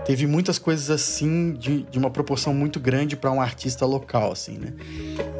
[0.05, 4.57] teve muitas coisas assim de, de uma proporção muito grande para um artista local, assim,
[4.57, 4.73] né?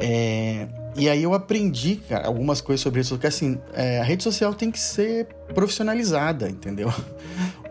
[0.00, 4.22] É, e aí eu aprendi, cara, algumas coisas sobre isso, porque assim, é, a rede
[4.22, 6.92] social tem que ser profissionalizada, entendeu?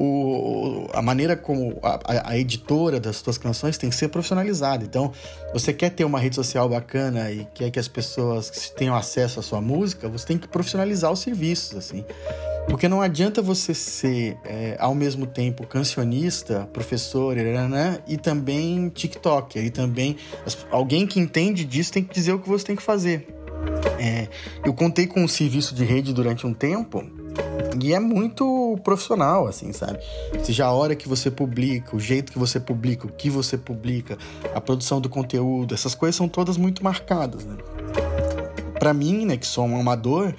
[0.03, 4.83] O, a maneira como a, a, editora das suas canções tem que ser profissionalizada.
[4.83, 5.11] Então,
[5.53, 9.43] você quer ter uma rede social bacana e quer que as pessoas tenham acesso à
[9.43, 12.03] sua música, você tem que profissionalizar os serviços, assim.
[12.67, 17.35] Porque não adianta você ser, é, ao mesmo tempo, cancionista, professor,
[18.07, 20.15] e também TikToker, e também
[20.69, 23.10] alguém que entende disso tem que dizer o que você tem que fazer.
[24.03, 24.27] É,
[24.65, 27.05] eu contei com um serviço de rede durante um tempo
[27.79, 29.99] e é muito profissional, assim, sabe?
[30.43, 34.17] Seja a hora que você publica, o jeito que você publica, o que você publica,
[34.55, 37.55] a produção do conteúdo, essas coisas são todas muito marcadas, né?
[38.79, 40.33] Para mim, né, que sou um amador,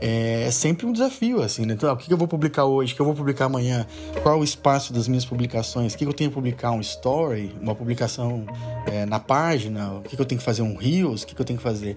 [0.00, 1.74] é, é sempre um desafio, assim, né?
[1.74, 3.86] Então, o que eu vou publicar hoje, o que eu vou publicar amanhã,
[4.24, 7.76] qual o espaço das minhas publicações, o que eu tenho que publicar um story, uma
[7.76, 8.44] publicação
[8.86, 11.58] é, na página, o que eu tenho que fazer um reels, o que eu tenho
[11.58, 11.96] que fazer.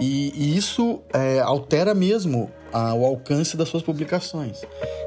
[0.00, 4.62] E, e isso é, altera mesmo a, o alcance das suas publicações.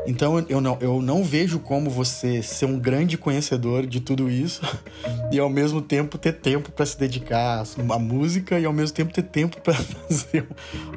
[0.07, 4.61] Então eu não, eu não vejo como você ser um grande conhecedor de tudo isso
[5.31, 9.13] e ao mesmo tempo ter tempo para se dedicar à música e ao mesmo tempo
[9.13, 9.73] ter tempo para
[10.07, 10.47] fazer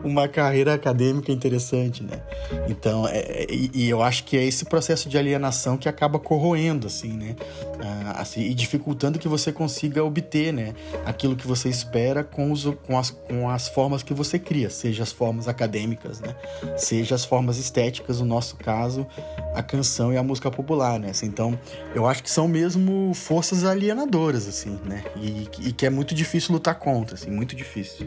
[0.03, 2.23] uma carreira acadêmica interessante, né?
[2.69, 6.87] Então, é, e, e, eu acho que é esse processo de alienação que acaba corroendo,
[6.87, 7.37] assim, né?
[7.81, 10.22] Ah, assim, e dificultando que você consiga obter,
[10.53, 10.75] né?
[11.05, 15.03] Aquilo que você espera com, os, com, as, com as formas que você cria, seja
[15.03, 16.35] as formas acadêmicas, né?
[16.77, 19.07] Seja as formas estéticas, no nosso caso,
[19.55, 21.11] a canção e a música popular, né?
[21.11, 21.59] Assim, então,
[21.95, 25.05] eu acho que são mesmo forças alienadoras, assim, né?
[25.17, 28.07] E, e que é muito difícil lutar contra, assim, muito difícil.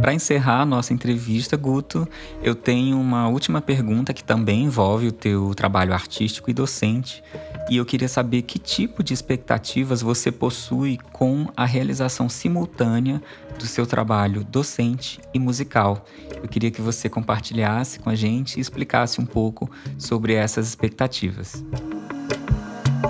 [0.00, 2.06] Para encerrar a nossa entrevista, Guto,
[2.42, 7.24] eu tenho uma última pergunta que também envolve o teu trabalho artístico e docente.
[7.70, 13.22] E eu queria saber que tipo de expectativas você possui com a realização simultânea
[13.58, 16.04] do seu trabalho docente e musical.
[16.42, 21.64] Eu queria que você compartilhasse com a gente e explicasse um pouco sobre essas expectativas.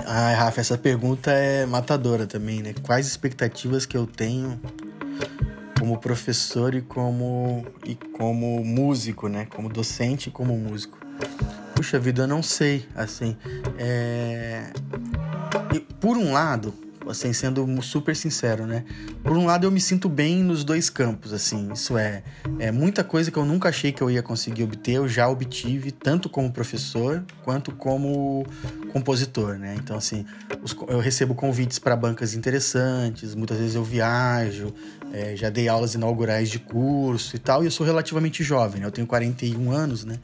[0.07, 2.73] Ai, Rafa, essa pergunta é matadora também, né?
[2.81, 4.59] Quais expectativas que eu tenho
[5.77, 9.45] como professor e como, e como músico, né?
[9.53, 10.97] Como docente e como músico.
[11.75, 13.35] Puxa vida, eu não sei, assim.
[13.77, 14.71] É...
[15.99, 16.73] por um lado,
[17.09, 18.83] assim, sendo super sincero, né?
[19.23, 21.71] Por um lado, eu me sinto bem nos dois campos, assim.
[21.73, 22.23] Isso é,
[22.59, 25.91] é muita coisa que eu nunca achei que eu ia conseguir obter, eu já obtive,
[25.91, 28.45] tanto como professor quanto como
[28.91, 29.75] compositor, né?
[29.77, 30.25] Então, assim,
[30.63, 34.73] os, eu recebo convites para bancas interessantes, muitas vezes eu viajo,
[35.13, 38.87] é, já dei aulas inaugurais de curso e tal, e eu sou relativamente jovem, né?
[38.87, 40.19] eu tenho 41 anos, né?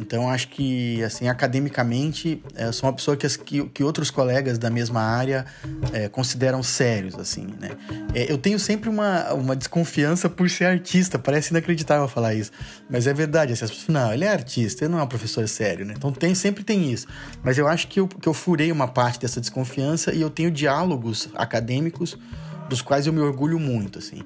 [0.00, 4.70] Então acho que, assim, academicamente, é, sou uma pessoa que, que, que outros colegas da
[4.70, 5.46] mesma área
[5.92, 7.70] é, consideram sérios, assim, né?
[8.14, 12.50] É, eu tenho sempre uma, uma desconfiança por ser artista, parece inacreditável falar isso,
[12.90, 15.46] mas é verdade, assim, as pessoas não, ele é artista, ele não é um professor
[15.48, 15.94] sério, né?
[15.96, 17.06] Então tem, sempre tem isso,
[17.42, 20.50] mas eu acho que eu, que eu furei uma parte dessa desconfiança e eu tenho
[20.50, 22.18] diálogos acadêmicos
[22.74, 24.22] dos quais eu me orgulho muito, assim.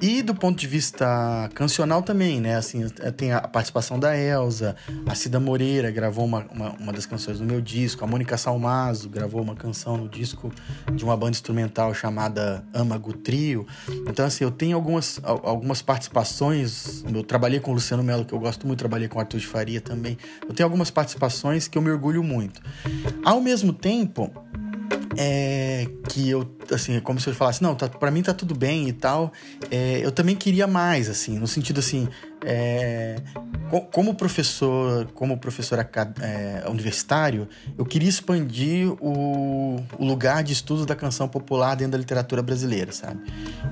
[0.00, 2.56] E do ponto de vista cancional também, né?
[2.56, 7.38] Assim, tem a participação da Elsa, a Cida Moreira gravou uma, uma, uma, das canções
[7.38, 10.52] do meu disco, a Mônica Salmazo gravou uma canção no disco
[10.94, 13.66] de uma banda instrumental chamada Amago Trio.
[14.08, 18.38] Então, assim, eu tenho algumas, algumas participações, eu trabalhei com o Luciano Melo, que eu
[18.38, 20.16] gosto muito, trabalhei com o Arthur de Faria também.
[20.48, 22.60] Eu tenho algumas participações que eu me orgulho muito.
[23.24, 24.30] Ao mesmo tempo,
[25.20, 28.54] é que eu, assim, é como se eu falasse, não, tá, para mim tá tudo
[28.54, 29.32] bem e tal.
[29.68, 32.08] É, eu também queria mais, assim, no sentido assim,
[32.44, 33.16] é,
[33.92, 40.94] como professor, como professor é, universitário, eu queria expandir o, o, lugar de estudos da
[40.94, 43.20] canção popular dentro da literatura brasileira, sabe?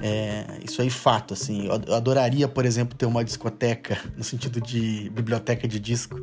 [0.02, 1.66] É, isso aí, fato, assim.
[1.66, 6.20] Eu adoraria, por exemplo, ter uma discoteca, no sentido de biblioteca de disco,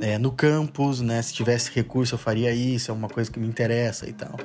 [0.00, 1.20] é, no campus, né?
[1.22, 4.36] Se tivesse recurso, eu faria isso, é uma coisa que me interessa e tal.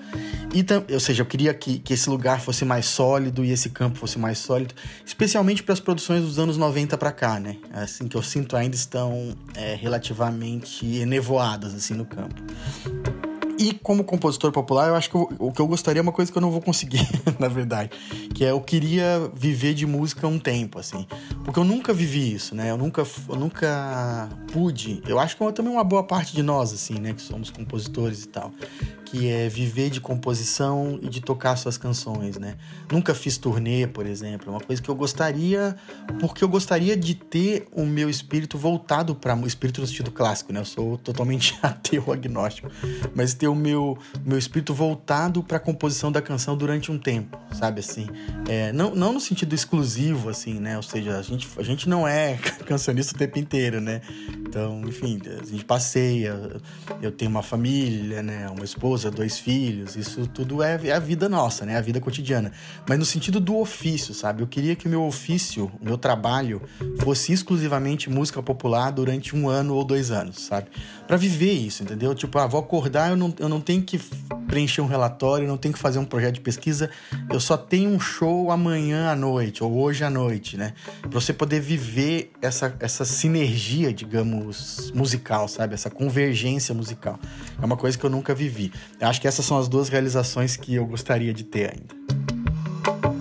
[0.53, 3.97] E, ou seja, eu queria que, que esse lugar fosse mais sólido e esse campo
[3.97, 4.73] fosse mais sólido,
[5.05, 7.57] especialmente para as produções dos anos 90 para cá, né?
[7.73, 12.41] Assim, que eu sinto ainda estão é, relativamente enevoadas, assim, no campo.
[13.57, 16.31] E como compositor popular, eu acho que eu, o que eu gostaria é uma coisa
[16.31, 17.07] que eu não vou conseguir,
[17.39, 17.91] na verdade.
[18.34, 21.07] Que é eu queria viver de música um tempo, assim.
[21.45, 22.71] Porque eu nunca vivi isso, né?
[22.71, 25.01] Eu nunca, eu nunca pude.
[25.07, 27.13] Eu acho que é também uma boa parte de nós, assim, né?
[27.13, 28.51] Que somos compositores e tal
[29.14, 32.55] que é viver de composição e de tocar suas canções, né?
[32.91, 35.76] Nunca fiz turnê, por exemplo, é uma coisa que eu gostaria,
[36.20, 40.51] porque eu gostaria de ter o meu espírito voltado para o espírito no sentido clássico,
[40.51, 40.61] né?
[40.61, 42.72] Eu sou totalmente ateu, agnóstico,
[43.14, 47.38] mas ter o meu meu espírito voltado para a composição da canção durante um tempo,
[47.51, 48.07] sabe assim?
[48.49, 50.76] É, não, não no sentido exclusivo, assim, né?
[50.76, 54.01] Ou seja, a gente, a gente não é cancionista o tempo inteiro, né?
[54.39, 56.36] Então, enfim, a gente passeia,
[56.99, 58.49] eu tenho uma família, né?
[58.49, 61.78] Uma esposa esposa, dois filhos, isso tudo é, é a vida nossa, né?
[61.78, 62.51] A vida cotidiana.
[62.88, 64.41] Mas no sentido do ofício, sabe?
[64.41, 66.62] Eu queria que o meu ofício, o meu trabalho,
[66.99, 70.68] fosse exclusivamente música popular durante um ano ou dois anos, sabe?
[71.08, 72.16] Para viver isso, entendeu?
[72.16, 73.99] Tipo, ah, vou acordar, eu não, eu não tenho que
[74.47, 76.89] preencher um relatório, não tenho que fazer um projeto de pesquisa,
[77.30, 80.74] eu só tenho um show amanhã à noite, ou hoje à noite, né?
[81.01, 85.74] Pra você poder viver essa, essa sinergia, digamos, musical, sabe?
[85.74, 87.20] Essa convergência musical.
[87.62, 88.72] É uma coisa que eu nunca vivi.
[88.99, 93.12] Eu acho que essas são as duas realizações que eu gostaria de ter ainda.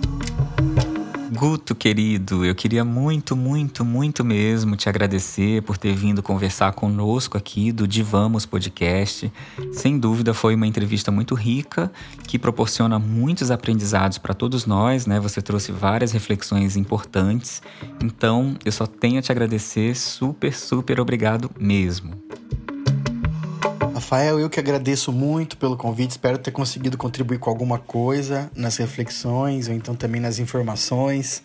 [1.43, 7.37] Guto, querido, eu queria muito, muito, muito mesmo te agradecer por ter vindo conversar conosco
[7.37, 9.29] aqui do Divamos Podcast.
[9.73, 11.91] Sem dúvida foi uma entrevista muito rica,
[12.25, 15.19] que proporciona muitos aprendizados para todos nós, né?
[15.19, 17.61] Você trouxe várias reflexões importantes.
[18.01, 22.13] Então, eu só tenho a te agradecer, super, super obrigado mesmo.
[24.03, 26.11] Rafael, eu que agradeço muito pelo convite.
[26.11, 31.41] Espero ter conseguido contribuir com alguma coisa nas reflexões ou então também nas informações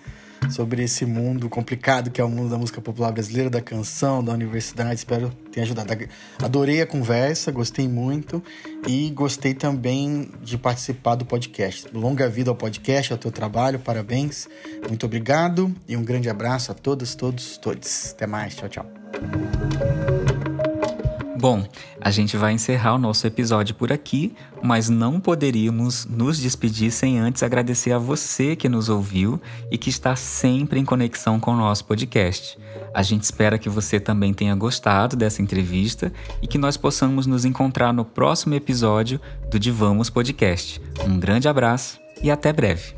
[0.51, 4.33] sobre esse mundo complicado que é o mundo da música popular brasileira, da canção, da
[4.33, 4.97] universidade.
[4.97, 6.09] Espero ter ajudado.
[6.43, 8.43] Adorei a conversa, gostei muito
[8.89, 11.87] e gostei também de participar do podcast.
[11.95, 14.49] Longa vida ao podcast, ao teu trabalho, parabéns.
[14.89, 18.11] Muito obrigado e um grande abraço a todas, todos, todos.
[18.11, 18.87] Até mais, tchau, tchau.
[21.39, 21.65] Bom,
[22.01, 27.21] a gente vai encerrar o nosso episódio por aqui, mas não poderíamos nos despedir sem
[27.21, 31.57] antes agradecer a você que nos ouviu e que está sempre em conexão com o
[31.57, 32.59] nosso podcast.
[32.93, 36.13] A gente espera que você também tenha gostado dessa entrevista
[36.43, 40.83] e que nós possamos nos encontrar no próximo episódio do Divamos Podcast.
[41.07, 42.95] Um grande abraço e até breve.